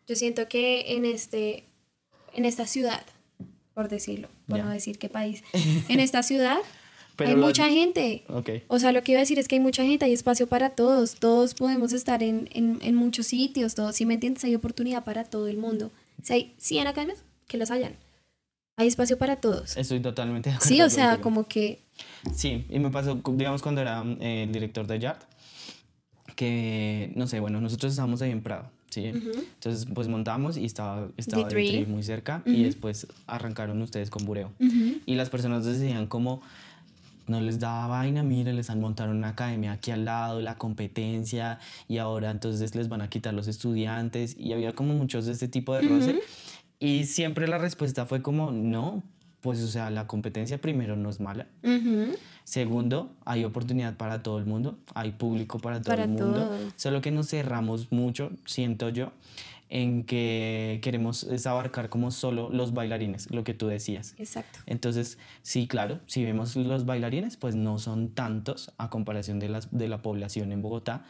[0.07, 1.65] yo siento que en este
[2.35, 3.05] en esta ciudad,
[3.75, 5.43] por decirlo, por no decir qué país,
[5.89, 6.59] en esta ciudad
[7.19, 8.25] hay mucha gente.
[8.29, 8.63] Okay.
[8.69, 10.71] O sea, lo que iba a decir es que hay mucha gente, hay espacio para
[10.71, 15.05] todos, todos podemos estar en, en, en muchos sitios, todos, si me entiendes, hay oportunidad
[15.05, 15.91] para todo el mundo.
[16.23, 17.97] Si hay 100 academias, que los hayan
[18.81, 19.77] hay espacio para todos.
[19.77, 20.75] Estoy totalmente de acuerdo.
[20.75, 21.83] Sí, o sea, como que...
[22.35, 25.19] Sí, y me pasó, digamos, cuando era eh, el director de Yard,
[26.35, 29.05] que, no sé, bueno, nosotros estábamos ahí en Prado, ¿sí?
[29.05, 31.47] Entonces, pues montamos y estaba, estaba
[31.87, 34.51] muy cerca y después arrancaron ustedes con Bureo.
[35.05, 36.41] Y las personas decían como
[37.31, 41.61] no les daba vaina, mire, les han montado una academia aquí al lado, la competencia,
[41.87, 45.47] y ahora entonces les van a quitar los estudiantes, y había como muchos de este
[45.47, 46.21] tipo de roce.
[46.81, 49.03] Y siempre la respuesta fue como, no,
[49.43, 51.47] pues o sea, la competencia primero no es mala.
[52.45, 56.59] Segundo, hay oportunidad para todo el mundo, hay público para todo el mundo.
[56.77, 59.13] Solo que nos cerramos mucho, siento yo,
[59.69, 64.15] en que queremos abarcar como solo los bailarines, lo que tú decías.
[64.17, 64.59] Exacto.
[64.65, 69.71] Entonces, sí, claro, si vemos los bailarines, pues no son tantos a comparación de, las,
[69.71, 71.05] de la población en Bogotá,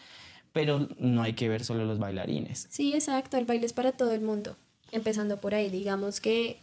[0.52, 2.66] pero no hay que ver solo los bailarines.
[2.70, 4.56] Sí, exacto, el baile es para todo el mundo
[4.92, 5.70] empezando por ahí.
[5.70, 6.58] Digamos que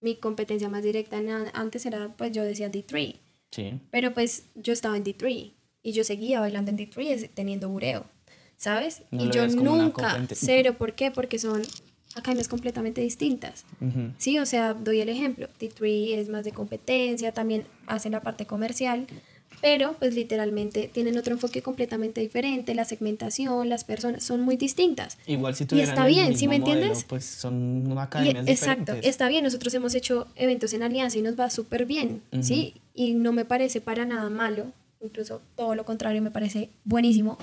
[0.00, 1.20] mi competencia más directa
[1.52, 3.16] antes era, pues yo decía D3.
[3.50, 3.80] Sí.
[3.90, 5.52] Pero pues yo estaba en D3
[5.82, 8.06] y yo seguía bailando en D3 teniendo bureo,
[8.56, 9.02] ¿sabes?
[9.10, 11.10] y yo nunca, cero, ¿por qué?
[11.10, 11.62] Porque son
[12.14, 13.64] academias completamente distintas.
[14.18, 15.48] Sí, o sea, doy el ejemplo.
[15.58, 19.06] T3 es más de competencia, también hacen la parte comercial,
[19.60, 25.18] pero pues literalmente tienen otro enfoque completamente diferente, la segmentación, las personas son muy distintas.
[25.26, 27.04] Igual si Y está bien, ¿sí me entiendes?
[27.04, 31.38] pues son academias y, Exacto, está bien, nosotros hemos hecho eventos en alianza y nos
[31.38, 32.74] va súper bien, ¿sí?
[32.94, 37.38] Y no me parece para nada malo, incluso todo lo contrario, me parece buenísimo,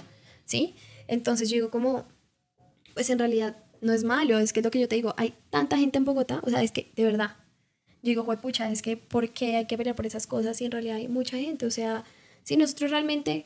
[0.46, 0.76] ¿sí?
[1.08, 2.06] Entonces yo digo como,
[2.94, 5.34] pues en realidad no es malo, es que es lo que yo te digo, hay
[5.50, 7.36] tanta gente en Bogotá, o sea, es que de verdad,
[8.10, 10.98] digo, pucha, es que ¿por qué hay que pelear por esas cosas si en realidad
[10.98, 11.66] hay mucha gente?
[11.66, 12.04] O sea,
[12.44, 13.46] si nosotros realmente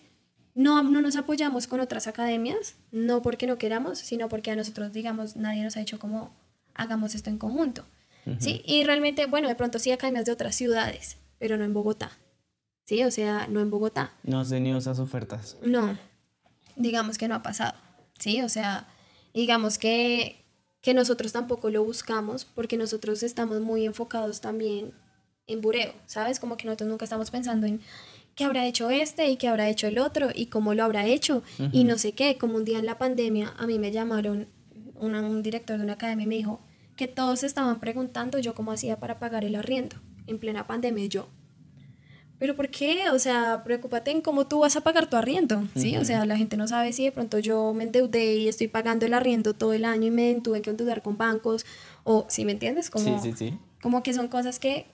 [0.54, 4.92] no, no nos apoyamos con otras academias, no porque no queramos, sino porque a nosotros,
[4.92, 6.34] digamos, nadie nos ha hecho como
[6.74, 7.86] hagamos esto en conjunto.
[8.38, 8.62] ¿Sí?
[8.66, 12.12] Y realmente, bueno, de pronto sí academias de otras ciudades, pero no en Bogotá.
[12.86, 13.04] ¿Sí?
[13.04, 14.14] O sea, no en Bogotá.
[14.24, 15.58] No has tenido esas ofertas.
[15.64, 15.98] No,
[16.76, 17.74] digamos que no ha pasado.
[18.20, 18.42] ¿Sí?
[18.44, 18.88] O sea,
[19.34, 20.41] digamos que,
[20.82, 24.94] que nosotros tampoco lo buscamos porque nosotros estamos muy enfocados también
[25.48, 26.40] en bureo, ¿sabes?
[26.40, 27.82] Como que nosotros nunca estamos pensando en
[28.36, 31.44] qué habrá hecho este y qué habrá hecho el otro y cómo lo habrá hecho
[31.72, 32.38] y no sé qué.
[32.38, 34.48] Como un día en la pandemia a mí me llamaron
[34.96, 36.62] un director de una academia y me dijo
[36.96, 41.10] que todos estaban preguntando yo cómo hacía para pagar el arriendo en plena pandemia y
[41.10, 41.28] yo,
[42.42, 43.12] pero ¿por qué?
[43.14, 45.96] O sea, preocúpate en cómo tú vas a pagar tu arriendo, ¿sí?
[45.98, 49.06] O sea, la gente no sabe si de pronto yo me endeudé y estoy pagando
[49.06, 51.68] el arriendo todo el año y me tuve que endeudar con bancos,
[52.04, 52.90] o, ¿sí me entiendes?
[52.90, 53.60] Como, sí, sí, sí.
[53.80, 54.88] Como que son cosas que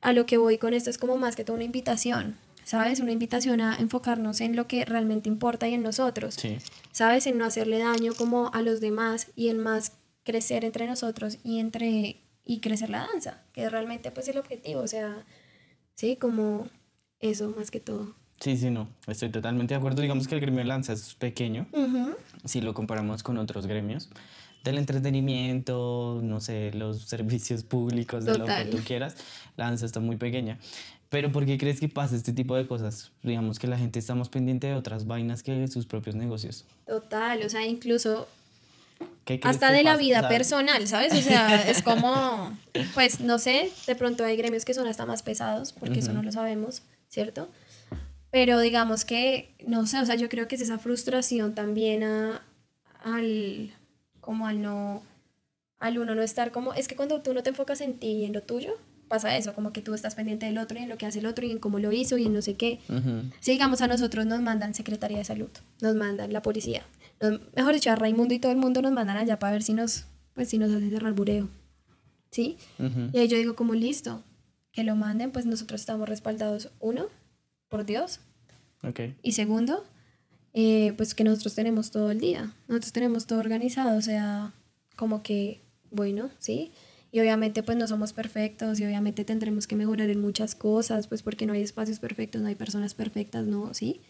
[0.00, 3.00] a lo que voy con esto es como más que todo una invitación, ¿sabes?
[3.00, 6.58] Una invitación a enfocarnos en lo que realmente importa y en nosotros, sí.
[6.92, 7.26] ¿sabes?
[7.26, 11.58] En no hacerle daño como a los demás y en más crecer entre nosotros y
[11.58, 15.24] entre y crecer la danza, que es realmente pues el objetivo, o sea,
[15.96, 16.68] sí, como
[17.20, 18.14] eso más que todo.
[18.40, 20.02] Sí, sí, no, estoy totalmente de acuerdo.
[20.02, 21.66] Digamos que el gremio de lanza es pequeño,
[22.44, 24.10] si lo comparamos con otros gremios.
[24.62, 29.16] Del entretenimiento, no sé, los servicios públicos, de lo que tú quieras,
[29.56, 30.58] la danza está muy pequeña.
[31.08, 33.12] Pero ¿por qué crees que pasa este tipo de cosas?
[33.22, 36.64] Digamos que la gente está más pendiente de otras vainas que de sus propios negocios.
[36.84, 38.26] Total, o sea, incluso
[39.42, 41.12] hasta de la vida personal, ¿sabes?
[41.14, 42.56] O sea, es como,
[42.94, 46.22] pues no sé, de pronto hay gremios que son hasta más pesados, porque eso no
[46.22, 46.82] lo sabemos,
[47.16, 47.48] ¿cierto?
[48.30, 52.42] Pero digamos que, no sé, o sea, yo creo que es esa frustración también a,
[53.02, 53.72] al,
[54.20, 55.02] como al no,
[55.78, 58.24] al uno no estar como, es que cuando tú no te enfocas en ti y
[58.26, 58.74] en lo tuyo,
[59.08, 61.26] pasa eso, como que tú estás pendiente del otro y en lo que hace el
[61.26, 62.80] otro y en cómo lo hizo y en no sé qué.
[63.40, 65.48] Si digamos a nosotros nos mandan Secretaría de Salud,
[65.80, 66.82] nos mandan la policía,
[67.54, 70.04] mejor dicho, a Raimundo y todo el mundo nos mandan allá para ver si nos,
[70.34, 71.48] pues, si nos hacen cerrar bureo.
[72.30, 72.58] ¿Sí?
[73.14, 74.22] Y ahí yo digo como listo,
[74.76, 77.06] que lo manden, pues nosotros estamos respaldados, uno,
[77.70, 78.20] por Dios.
[79.22, 79.84] Y segundo,
[80.52, 84.52] eh, pues que nosotros tenemos todo el día, nosotros tenemos todo organizado, o sea,
[84.94, 86.72] como que, bueno, ¿sí?
[87.10, 91.22] Y obviamente pues no somos perfectos y obviamente tendremos que mejorar en muchas cosas, pues
[91.22, 93.72] porque no hay espacios perfectos, no hay personas perfectas, ¿no?
[93.72, 94.02] ¿Sí?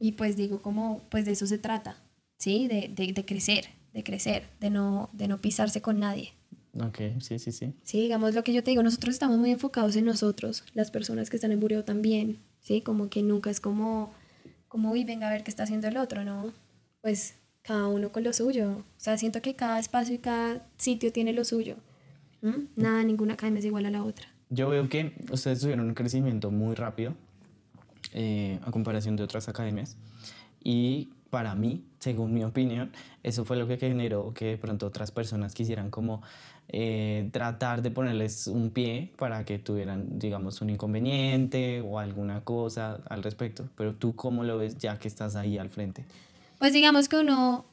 [0.00, 2.02] Y pues digo, como, pues de eso se trata,
[2.38, 2.66] ¿sí?
[2.66, 6.32] De, de, de, crecer, de crecer, de no, de no pisarse con nadie.
[6.80, 7.74] Ok, sí, sí, sí.
[7.82, 11.28] Sí, digamos lo que yo te digo, nosotros estamos muy enfocados en nosotros, las personas
[11.28, 12.80] que están en Bureo también, ¿sí?
[12.80, 14.12] Como que nunca es como,
[14.68, 16.52] como, uy, venga a ver qué está haciendo el otro, ¿no?
[17.02, 18.78] Pues cada uno con lo suyo.
[18.78, 21.76] O sea, siento que cada espacio y cada sitio tiene lo suyo.
[22.74, 24.26] Nada, ninguna academia es igual a la otra.
[24.50, 27.14] Yo veo que ustedes tuvieron un crecimiento muy rápido
[28.12, 29.96] eh, a comparación de otras academias
[30.62, 32.92] y para mí, según mi opinión,
[33.22, 36.20] eso fue lo que generó que de pronto otras personas quisieran como
[36.74, 43.00] eh, tratar de ponerles un pie para que tuvieran, digamos, un inconveniente o alguna cosa
[43.10, 43.68] al respecto.
[43.76, 46.04] Pero tú, ¿cómo lo ves ya que estás ahí al frente?
[46.58, 47.66] Pues digamos que uno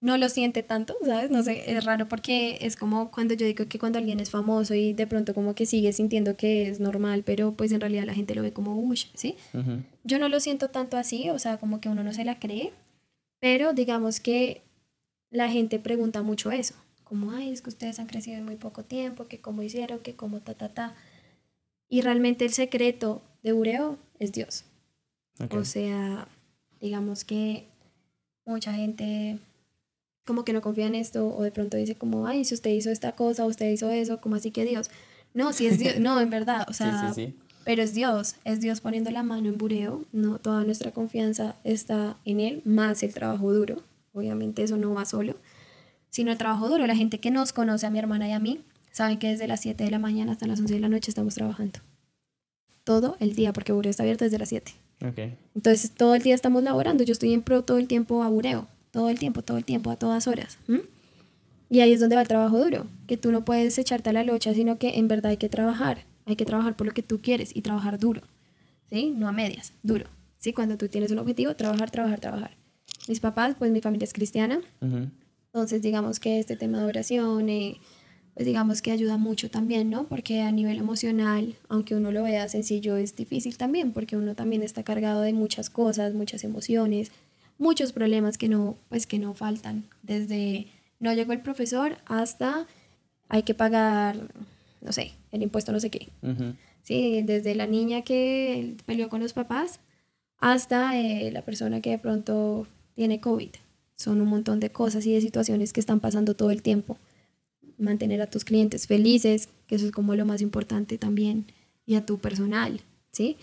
[0.00, 1.30] no lo siente tanto, ¿sabes?
[1.30, 4.74] No sé, es raro porque es como cuando yo digo que cuando alguien es famoso
[4.74, 8.14] y de pronto como que sigue sintiendo que es normal, pero pues en realidad la
[8.14, 9.36] gente lo ve como, uy, ¿sí?
[10.04, 12.72] Yo no lo siento tanto así, o sea, como que uno no se la cree,
[13.38, 14.62] pero digamos que
[15.30, 16.74] la gente pregunta mucho eso,
[17.08, 20.16] como, ay, es que ustedes han crecido en muy poco tiempo, que cómo hicieron, que
[20.16, 20.94] cómo ta, ta, ta.
[21.88, 24.64] Y realmente el secreto de Ureo es Dios.
[25.50, 26.26] O sea,
[26.80, 27.66] digamos que
[28.44, 29.38] mucha gente
[30.24, 32.90] como que no confía en esto o de pronto dice como, ay, si usted hizo
[32.90, 34.90] esta cosa, usted hizo eso, como así que Dios.
[35.32, 37.38] No, si es Dios, no, en verdad, o sea, sí, sí, sí.
[37.64, 42.16] Pero es Dios, es Dios poniendo la mano en bureo, no toda nuestra confianza está
[42.24, 43.82] en Él, más el trabajo duro.
[44.12, 45.36] Obviamente eso no va solo,
[46.16, 46.86] sino el trabajo duro.
[46.86, 49.60] La gente que nos conoce, a mi hermana y a mí, saben que desde las
[49.60, 51.80] 7 de la mañana hasta las 11 de la noche estamos trabajando.
[52.84, 54.72] Todo el día, porque bureo está abierto desde las 7.
[55.10, 55.36] Okay.
[55.54, 57.04] Entonces todo el día estamos laborando.
[57.04, 59.90] Yo estoy en pro todo el tiempo a bureo, todo el tiempo, todo el tiempo,
[59.90, 60.56] a todas horas.
[61.68, 64.24] Y ahí es donde va el trabajo duro, que tú no puedes echarte a la
[64.24, 67.20] locha, sino que en verdad hay que trabajar, hay que trabajar por lo que tú
[67.20, 68.22] quieres y trabajar duro,
[68.88, 69.12] ¿sí?
[69.14, 70.06] No a medias, duro,
[70.38, 70.54] ¿sí?
[70.54, 72.56] Cuando tú tienes un objetivo, trabajar, trabajar, trabajar.
[73.06, 74.60] Mis papás, pues mi familia es cristiana,
[75.56, 77.80] entonces digamos que este tema de oración, eh,
[78.34, 80.06] pues digamos que ayuda mucho también, ¿no?
[80.06, 84.62] Porque a nivel emocional, aunque uno lo vea sencillo, es difícil también, porque uno también
[84.62, 87.10] está cargado de muchas cosas, muchas emociones,
[87.56, 90.66] muchos problemas que no, pues que no faltan, desde
[91.00, 92.66] no llegó el profesor hasta
[93.30, 94.28] hay que pagar,
[94.82, 96.10] no sé, el impuesto no sé qué.
[96.82, 99.80] Sí, desde la niña que peleó con los papás
[100.38, 103.52] hasta eh, la persona que de pronto tiene COVID.
[103.96, 106.98] Son un montón de cosas y de situaciones que están pasando todo el tiempo.
[107.78, 111.46] Mantener a tus clientes felices, que eso es como lo más importante también,
[111.86, 112.80] y a tu personal,
[113.12, 113.36] ¿sí?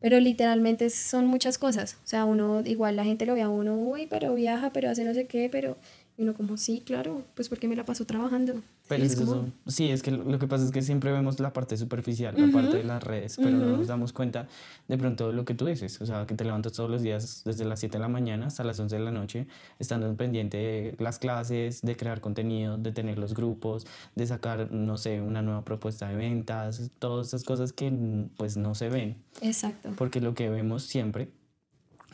[0.00, 1.96] Pero literalmente son muchas cosas.
[2.04, 5.04] O sea, uno, igual la gente lo ve a uno, uy, pero viaja, pero hace
[5.04, 5.76] no sé qué, pero
[6.16, 8.62] y uno como, sí, claro, pues porque me la paso trabajando.
[8.86, 9.46] Pero es, eso.
[9.66, 12.76] Sí, es que lo que pasa es que siempre vemos la parte superficial, la parte
[12.76, 14.46] de las redes, pero no nos damos cuenta
[14.86, 17.64] de pronto lo que tú dices, o sea, que te levantas todos los días desde
[17.64, 19.46] las 7 de la mañana hasta las 11 de la noche,
[19.78, 24.96] estando pendiente de las clases, de crear contenido, de tener los grupos, de sacar, no
[24.98, 27.90] sé, una nueva propuesta de ventas, todas esas cosas que
[28.36, 29.16] pues no se ven.
[29.40, 29.94] Exacto.
[29.96, 31.30] Porque lo que vemos siempre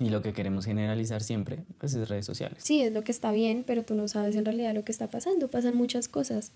[0.01, 2.59] y lo que queremos generalizar siempre, pues es redes sociales.
[2.63, 5.11] Sí, es lo que está bien, pero tú no sabes en realidad lo que está
[5.11, 5.49] pasando.
[5.49, 6.53] Pasan muchas cosas.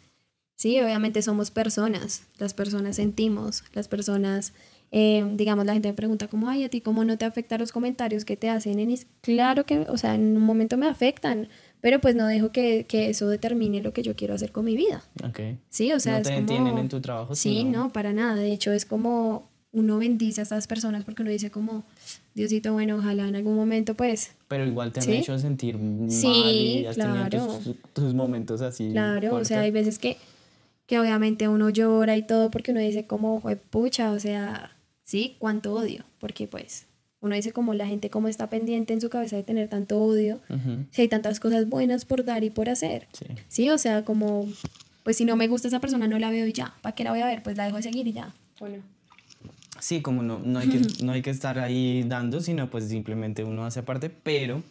[0.57, 2.22] Sí, obviamente somos personas.
[2.38, 3.62] Las personas sentimos.
[3.74, 4.55] Las personas,
[4.92, 7.70] eh, digamos, la gente me pregunta como, ay, ¿a ti cómo no te afectan los
[7.70, 8.78] comentarios que te hacen?
[8.78, 11.49] En claro que, o sea, en un momento me afectan,
[11.82, 14.74] pero pues no dejo que, que eso determine lo que yo quiero hacer con mi
[14.74, 15.05] vida.
[15.22, 15.40] Ok.
[15.68, 17.34] Sí, o sea, no te detienen en tu trabajo.
[17.34, 18.36] Sí, no, para nada.
[18.36, 21.84] De hecho, es como uno bendice a estas personas porque uno dice como,
[22.35, 24.32] Diosito, bueno, ojalá en algún momento pues...
[24.49, 27.61] Pero igual te han hecho sentir mal y has tenido
[27.93, 28.91] tus, momentos así.
[28.91, 30.16] Claro, o sea, hay veces que,
[30.87, 35.74] que obviamente uno llora y todo porque uno dice como, pucha, o sea, sí, cuánto
[35.74, 36.87] odio, porque pues
[37.20, 40.41] uno dice como la gente como está pendiente en su cabeza de tener tanto odio,
[40.91, 43.07] si hay tantas cosas buenas por dar y por hacer.
[43.12, 43.26] Sí.
[43.49, 44.47] sí, o sea, como,
[45.05, 47.11] pues si no me gusta esa persona no la veo y ya, ¿para qué la
[47.12, 47.43] voy a ver?
[47.43, 48.35] Pues la dejo de seguir y ya.
[48.59, 48.82] Bueno.
[49.85, 53.45] Sí, como no, no, hay que, no hay que estar ahí dando, sino pues simplemente
[53.45, 54.62] uno hace parte, pero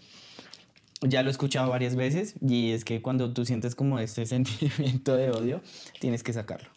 [1.02, 5.16] ya lo he escuchado varias veces y es que cuando tú sientes como este sentimiento
[5.16, 5.62] de odio,
[6.00, 6.68] tienes que sacarlo.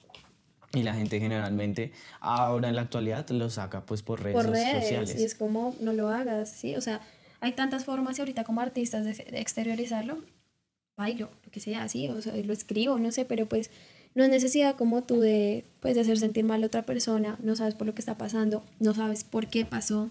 [0.75, 4.83] Y la gente generalmente ahora en la actualidad lo saca pues por redes, por redes
[4.83, 5.19] sociales.
[5.19, 6.77] Y es como no lo hagas, ¿sí?
[6.77, 7.01] O sea,
[7.41, 10.19] hay tantas formas y ahorita como artistas de, exteriorizarlo.
[10.99, 13.71] Bailo, lo que sea, así, o sea, lo escribo, no sé, pero pues
[14.17, 17.55] no es necesidad como tú de, pues, de hacer sentir mal a otra persona, no
[17.55, 20.11] sabes por lo que está pasando, no sabes por qué pasó.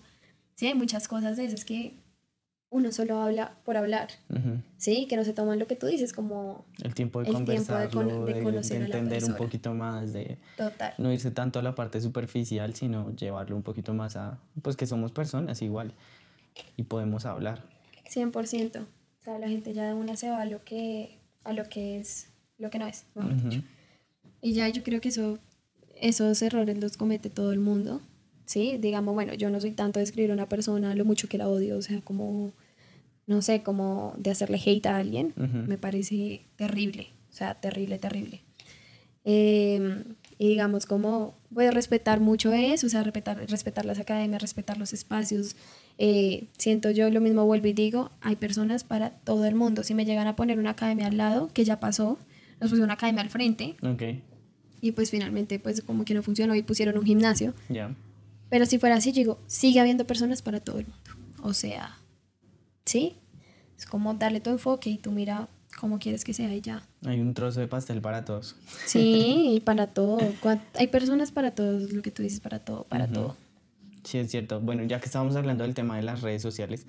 [0.53, 1.95] Sí, hay muchas cosas de esas que
[2.69, 4.09] uno solo habla por hablar,
[4.77, 5.07] ¿sí?
[5.07, 6.65] Que no se toman lo que tú dices como...
[6.83, 10.93] El tiempo de conversarlo, de, conocer de entender un poquito más, de Total.
[10.99, 14.85] no irse tanto a la parte superficial, sino llevarlo un poquito más a, pues que
[14.85, 15.93] somos personas igual
[16.77, 17.63] y podemos hablar.
[18.13, 18.81] 100%.
[18.81, 21.99] O sea, la gente ya de una se va a lo que, a lo que
[21.99, 22.27] es,
[22.59, 23.05] lo que no es,
[24.45, 25.39] y ya yo creo que eso,
[25.99, 27.99] esos errores los comete todo el mundo.
[28.45, 31.39] Sí, digamos, bueno, yo no soy tanto de escribir a una persona lo mucho que
[31.39, 32.51] la odio, o sea, como,
[33.25, 38.41] no sé, como de hacerle hate a alguien, me parece terrible, o sea, terrible, terrible.
[39.23, 40.03] Em,
[40.37, 44.77] y digamos, como voy a respetar mucho eso, o sea, respetar, respetar las academias, respetar
[44.77, 45.55] los espacios.
[45.97, 49.81] Eh, siento yo lo mismo, vuelvo y digo, hay personas para todo el mundo.
[49.81, 52.19] Si me llegan a poner una academia al lado, que ya pasó,
[52.61, 53.75] nos pusieron una academia al frente.
[53.81, 54.21] Okay
[54.82, 57.53] y pues finalmente pues como que no funcionó y pusieron un gimnasio.
[57.69, 57.93] Ya.
[58.49, 61.11] Pero si fuera así, digo, sigue habiendo personas para todo el mundo.
[61.41, 61.97] O sea,
[62.86, 63.15] ¿sí?
[63.78, 65.49] Es como darle tu enfoque y tú mira
[65.80, 66.84] cómo quieres que sea y ya.
[67.05, 68.55] Hay un trozo de pastel para todos.
[68.86, 70.19] Sí, para todo.
[70.76, 73.36] Hay personas para todos, lo que tú dices, para todo, para todo.
[74.05, 74.61] Sí, es cierto.
[74.61, 76.85] Bueno, ya que estábamos hablando del tema de las redes sociales,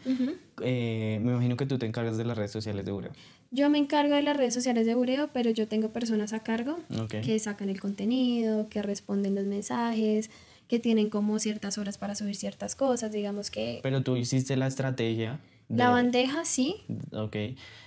[0.62, 3.12] eh, me imagino que tú te encargas de las redes sociales de Ureo.
[3.50, 6.78] Yo me encargo de las redes sociales de Ureo, pero yo tengo personas a cargo
[7.10, 10.30] que sacan el contenido, que responden los mensajes,
[10.68, 13.80] que tienen como ciertas horas para subir ciertas cosas, digamos que...
[13.82, 15.40] Pero tú hiciste la estrategia.
[15.68, 16.76] La bandeja, sí.
[17.12, 17.36] Ok.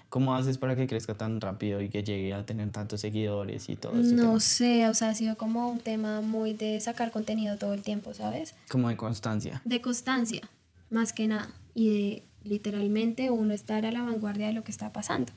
[0.09, 3.75] ¿Cómo haces para que crezca tan rápido y que llegue a tener tantos seguidores y
[3.75, 4.15] todo eso?
[4.15, 7.83] No sé, o sea, ha sido como un tema muy de sacar contenido todo el
[7.83, 8.55] tiempo, ¿sabes?
[8.69, 9.61] Como de constancia.
[9.65, 10.41] De constancia,
[10.89, 11.53] más que nada.
[11.75, 15.31] Y de literalmente uno estar a la vanguardia de lo que está pasando.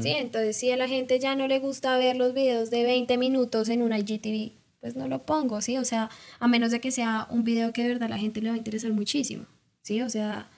[0.00, 3.18] Sí, entonces si a la gente ya no le gusta ver los videos de 20
[3.18, 5.76] minutos en una IGTV, pues no lo pongo, ¿sí?
[5.76, 6.08] O sea,
[6.38, 8.58] a menos de que sea un video que de verdad la gente le va a
[8.58, 9.44] interesar muchísimo,
[9.82, 10.00] ¿sí?
[10.00, 10.48] O sea,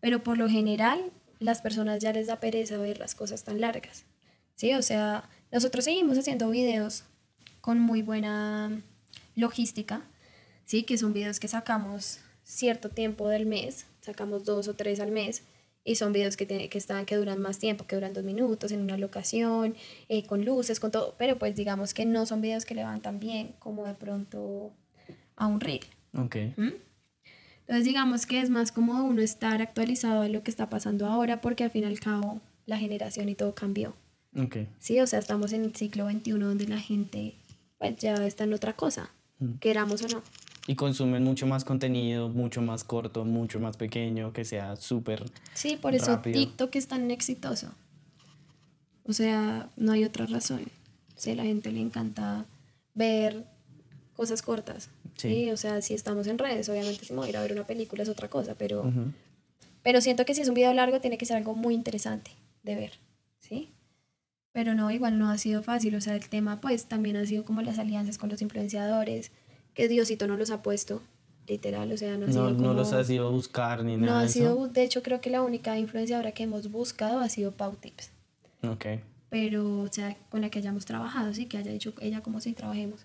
[0.00, 1.00] pero por lo general
[1.38, 4.04] las personas ya les da pereza ver las cosas tan largas.
[4.54, 7.04] Sí, o sea, nosotros seguimos haciendo videos
[7.60, 8.82] con muy buena
[9.34, 10.02] logística,
[10.64, 15.10] sí, que son videos que sacamos cierto tiempo del mes, sacamos dos o tres al
[15.10, 15.42] mes,
[15.84, 18.80] y son videos que, que, están, que duran más tiempo, que duran dos minutos en
[18.80, 19.76] una locación,
[20.08, 23.54] eh, con luces, con todo, pero pues digamos que no son videos que levantan bien
[23.60, 24.72] como de pronto
[25.36, 25.84] a un reel.
[26.14, 26.36] Ok.
[26.56, 26.70] ¿Mm?
[27.68, 31.40] Entonces digamos que es más como uno estar actualizado de lo que está pasando ahora
[31.40, 33.94] porque al fin y al cabo la generación y todo cambió.
[34.38, 34.58] Ok.
[34.78, 37.34] Sí, o sea, estamos en el siglo XXI donde la gente
[37.78, 39.58] pues ya está en otra cosa, Mm.
[39.60, 40.22] queramos o no.
[40.66, 45.24] Y consumen mucho más contenido, mucho más corto, mucho más pequeño, que sea súper...
[45.54, 46.38] Sí, por eso Rápido.
[46.40, 47.72] TikTok es tan exitoso.
[49.04, 50.62] O sea, no hay otra razón.
[51.14, 52.46] Sí, a la gente le encanta
[52.94, 53.44] ver
[54.16, 54.88] cosas cortas.
[55.16, 55.28] Sí.
[55.28, 55.50] Sí.
[55.50, 57.66] o sea, si estamos en redes, obviamente si me voy a ir a ver una
[57.66, 59.12] película es otra cosa, pero, Ujú.
[59.82, 62.30] pero siento que si es un video largo tiene que ser algo muy interesante
[62.62, 62.92] de ver,
[63.40, 63.70] ¿sí?
[64.52, 67.44] Pero no, igual no ha sido fácil, o sea, el tema pues también ha sido
[67.44, 69.30] como las alianzas con los influenciadores,
[69.74, 71.02] que Diosito no los ha puesto,
[71.46, 72.68] literal, o sea, no ha sido No, como...
[72.68, 74.32] no los has ido a buscar ni No nada ha de eso.
[74.38, 78.10] sido, de hecho creo que la única influenciadora que hemos buscado ha sido Pau Tips,
[78.68, 78.86] Ok.
[79.30, 82.52] pero o sea, con la que hayamos trabajado, sí, que haya dicho ella como si
[82.54, 83.00] trabajemos.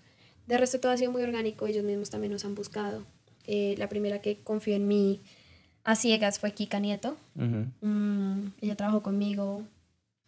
[0.46, 3.04] De resto todo ha sido muy orgánico, ellos mismos también nos han buscado.
[3.46, 5.20] Eh, la primera que confió en mí
[5.84, 7.16] a ciegas fue Kika Nieto.
[7.34, 9.62] Mm, ella trabajó conmigo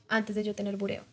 [0.09, 1.05] antes de yo tener bureo.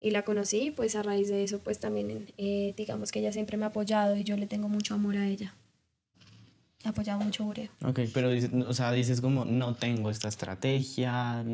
[0.00, 3.56] Y la conocí, pues a raíz de eso, pues también, eh, digamos que ella siempre
[3.56, 5.54] me ha apoyado y yo le tengo mucho amor a ella.
[6.84, 7.68] Ha apoyado mucho bureo.
[7.84, 11.44] Ok, pero dices, o sea, dices como, no tengo esta estrategia.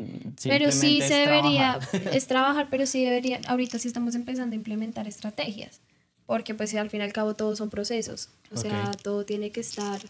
[0.43, 2.15] Pero sí se debería, trabajar".
[2.15, 5.81] es trabajar, pero sí debería, ahorita sí estamos empezando a implementar estrategias,
[6.25, 9.01] porque pues al fin y al cabo todos son procesos, o sea, Ok.
[9.01, 10.01] todo tiene que estar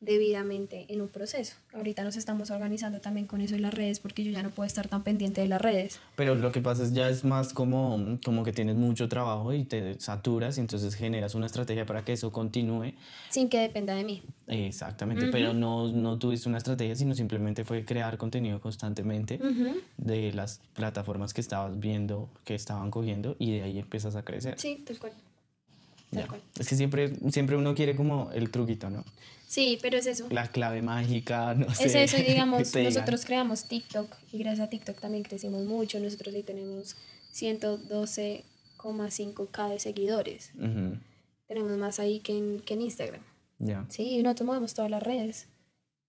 [0.00, 1.54] debidamente en un proceso.
[1.72, 4.66] Ahorita nos estamos organizando también con eso en las redes, porque yo ya no puedo
[4.66, 6.00] estar tan pendiente de las redes.
[6.16, 9.62] Pero lo que pasa es ya es más como, como que tienes mucho trabajo y
[9.64, 12.94] te saturas y entonces generas una estrategia para que eso continúe.
[13.30, 14.22] sin que dependa de mí.
[14.48, 19.80] Exactamente, pero no, no tuviste una estrategia, sino simplemente fue crear contenido constantemente Ujú.
[19.98, 24.58] de las plataformas que estabas viendo, que estaban cogiendo y de ahí empiezas a crecer.
[24.58, 25.12] Sí, tal cual.
[26.12, 26.28] Tal Ya.
[26.28, 26.40] cual.
[26.58, 29.04] Es que siempre, siempre uno quiere como el truquito, ¿no?
[29.48, 30.26] Sí, pero es eso.
[30.30, 31.86] La clave mágica, no sé.
[31.86, 35.98] Es eso, y digamos, nosotros creamos TikTok y gracias a TikTok también crecimos mucho.
[36.00, 36.96] Nosotros ahí tenemos
[37.34, 40.50] 112,5k de seguidores.
[41.48, 43.20] Tenemos más ahí que en, que en Instagram.
[43.58, 43.84] Ya.
[43.88, 45.46] Sí, y nosotros movemos todas las redes.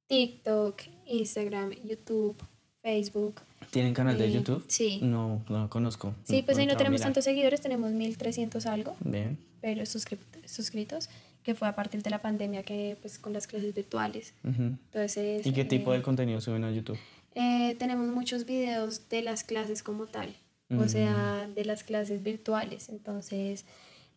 [0.08, 2.36] TikTok, Instagram, YouTube,
[2.82, 3.36] Facebook.
[3.72, 4.64] ¿Tienen canal de Eh, YouTube?
[4.68, 5.00] sí.
[5.02, 6.14] No, no conozco.
[6.24, 7.08] Sí, pues ahí no tenemos mirar.
[7.08, 9.38] tantos seguidores, tenemos 1300 algo, Bien.
[9.64, 11.10] Pero suscri- suscritos,
[11.42, 14.34] que fue a partir de la pandemia que pues con las clases virtuales.
[14.44, 14.64] ujú.
[14.92, 17.00] Entonces, ¿Y qué tipo eh, de contenido suben a YouTube?
[17.34, 20.36] Eh, tenemos muchos videos de las clases como tal,
[20.78, 22.90] o sea, de las clases virtuales.
[22.90, 23.64] Entonces,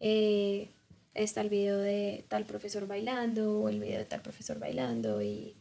[0.01, 0.69] eh,
[1.15, 5.55] está el video de tal profesor bailando o el video de tal profesor bailando y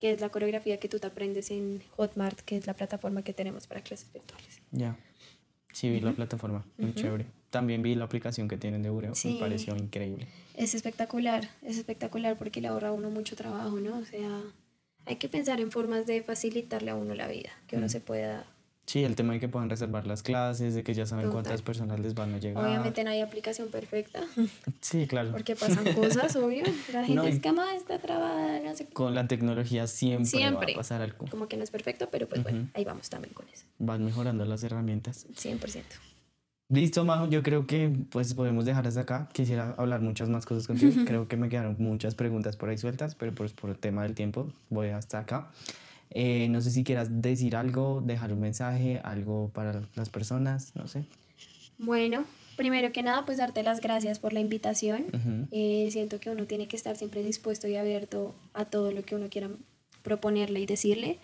[0.00, 3.32] que es la coreografía que tú te aprendes en Hotmart, que es la plataforma que
[3.32, 4.60] tenemos para clases virtuales.
[4.72, 4.96] Ya.
[5.72, 6.64] Sí, vi la plataforma.
[6.76, 7.26] Muy chévere.
[7.50, 9.14] También vi la aplicación que tienen de Bureo.
[9.14, 9.34] Sí.
[9.34, 10.28] Me pareció increíble.
[10.54, 13.98] Es espectacular, es espectacular porque le ahorra a uno mucho trabajo, ¿no?
[13.98, 14.40] O sea,
[15.06, 18.44] hay que pensar en formas de facilitarle a uno la vida, que uno se pueda
[18.86, 21.42] Sí, el tema de que puedan reservar las clases, de que ya saben Total.
[21.42, 22.64] cuántas personas les van a llegar.
[22.64, 24.22] Obviamente no hay aplicación perfecta,
[24.80, 25.30] Sí, claro.
[25.32, 26.64] porque pasan cosas, obvio.
[26.94, 28.94] La gente No, es que "Ma, está trabada, no sé qué".
[28.94, 30.66] Con la tecnología siempre, Siempre.
[30.68, 31.26] va a pasar algo.
[31.30, 33.66] Como que no es perfecto, pero pues bueno, ahí vamos también con eso.
[33.78, 35.26] Van mejorando las herramientas.
[35.36, 35.82] 100%.
[36.70, 39.28] Listo, Majo, yo creo que pues podemos dejar hasta acá.
[39.32, 40.92] Quisiera hablar muchas más cosas contigo.
[41.06, 44.14] creo que me quedaron muchas preguntas por ahí sueltas, pero pues por el tema del
[44.14, 45.50] tiempo voy hasta acá.
[46.10, 50.86] Eh, no sé si quieras decir algo, dejar un mensaje, algo para las personas, no
[50.88, 51.04] sé.
[51.78, 52.24] Bueno,
[52.56, 55.06] primero que nada, pues darte las gracias por la invitación.
[55.08, 55.48] Ujú.
[55.50, 59.14] Eh, siento que uno tiene que estar siempre dispuesto y abierto a todo lo que
[59.14, 59.48] uno quiera
[60.02, 61.18] proponerle y decirle.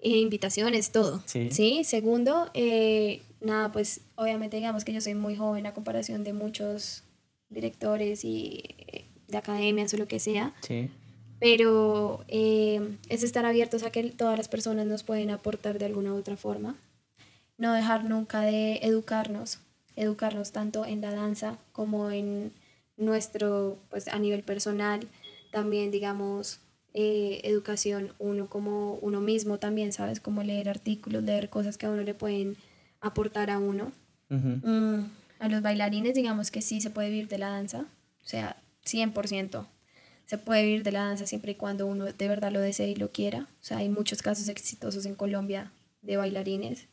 [0.00, 1.22] Eh, invitaciones, todo.
[1.26, 1.84] Sí.
[1.84, 7.04] Segundo, eh, nada, pues obviamente digamos que yo soy muy joven a comparación de muchos
[7.48, 10.90] directores y eh, de academias o lo que sea, Sí,
[11.40, 16.12] pero eh, es estar abiertos a que todas las personas nos pueden aportar de alguna
[16.12, 16.76] u otra forma.
[17.56, 19.58] No dejar nunca de educarnos,
[19.96, 22.52] educarnos tanto en la danza como en
[22.96, 25.08] nuestro, pues a nivel personal,
[25.50, 26.60] también digamos,
[26.92, 30.20] eh, educación uno como uno mismo también, ¿sabes?
[30.20, 32.56] Como leer artículos, leer cosas que a uno le pueden
[33.00, 33.92] aportar a uno.
[34.28, 35.00] Mm,
[35.40, 37.86] a los bailarines, digamos que sí se puede vivir de la danza,
[38.24, 39.66] o sea, 100%.
[40.26, 42.94] Se puede vivir de la danza siempre y cuando uno de verdad lo desee y
[42.94, 43.48] lo quiera.
[43.60, 45.72] O sea, hay muchos casos exitosos en Colombia
[46.02, 46.86] de bailarines.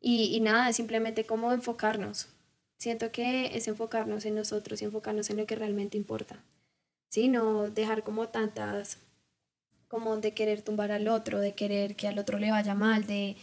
[0.00, 2.28] Y, y nada, simplemente como enfocarnos.
[2.78, 6.42] Siento que es enfocarnos en nosotros y enfocarnos en lo que realmente importa.
[7.10, 7.28] ¿Sí?
[7.28, 8.98] No dejar como tantas,
[9.88, 13.36] como de querer tumbar al otro, de querer que al otro le vaya mal, de,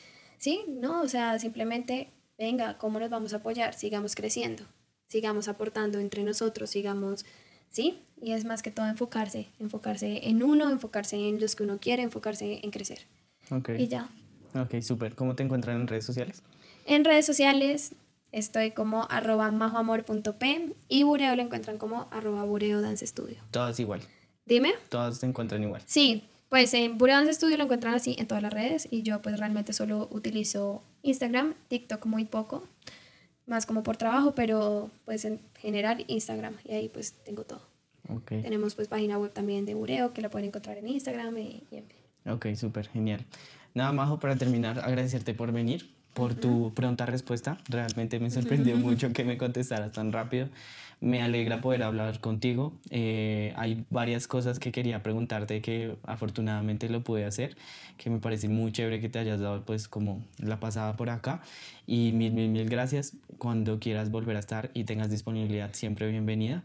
[0.46, 0.64] ¿sí?
[0.68, 3.74] No, o sea, simplemente, venga, ¿cómo nos vamos a apoyar?
[3.74, 4.64] Sigamos creciendo,
[5.08, 7.26] sigamos aportando entre nosotros, sigamos,
[7.72, 7.98] ¿sí?
[8.22, 12.04] Y es más que todo enfocarse, enfocarse en uno, enfocarse en los que uno quiere,
[12.04, 13.08] enfocarse en crecer.
[13.50, 13.70] Ok.
[13.80, 14.08] Y ya.
[14.54, 15.16] Ok, súper.
[15.16, 16.44] ¿Cómo te encuentran en redes sociales?
[16.86, 17.96] En redes sociales
[18.32, 23.38] estoy como arroba majoamor.p y Bureo lo encuentran como arroba Bureo Dance Studio.
[23.50, 24.02] Todas igual.
[24.46, 24.76] Dime.
[24.90, 25.82] Todas se encuentran igual.
[25.88, 29.22] Sí, pues en Bureo Dance Studio lo encuentran así en todas las redes y yo
[29.22, 32.68] pues realmente solo utilizo Instagram, TikTok muy poco,
[33.46, 37.62] más como por trabajo, pero pues en general Instagram y ahí pues tengo todo.
[38.10, 38.28] Ok.
[38.42, 41.78] Tenemos pues página web también de Bureo que la pueden encontrar en Instagram y, y
[41.78, 41.86] en
[42.28, 43.24] Ok, súper, genial.
[43.74, 47.58] Nada, Majo, para terminar, agradecerte por venir, por tu pronta respuesta.
[47.70, 50.50] Realmente me sorprendió mucho que me contestaras tan rápido.
[51.02, 52.74] Me alegra poder hablar contigo.
[52.90, 57.56] Eh, hay varias cosas que quería preguntarte que afortunadamente lo pude hacer,
[57.98, 61.42] que me parece muy chévere que te hayas dado pues como la pasada por acá.
[61.86, 63.14] Y mil, mil, mil gracias.
[63.38, 66.64] Cuando quieras volver a estar y tengas disponibilidad, siempre bienvenida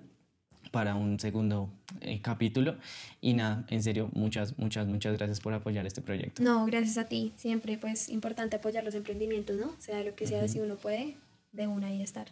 [0.71, 1.71] para un segundo
[2.01, 2.77] eh, capítulo.
[3.21, 6.43] Y nada, en serio, muchas, muchas, muchas gracias por apoyar este proyecto.
[6.43, 7.33] No, gracias a ti.
[7.37, 9.75] Siempre pues importante apoyar los emprendimientos, ¿no?
[9.79, 11.17] Sea lo que sea, si uno puede,
[11.53, 12.29] de una y estar.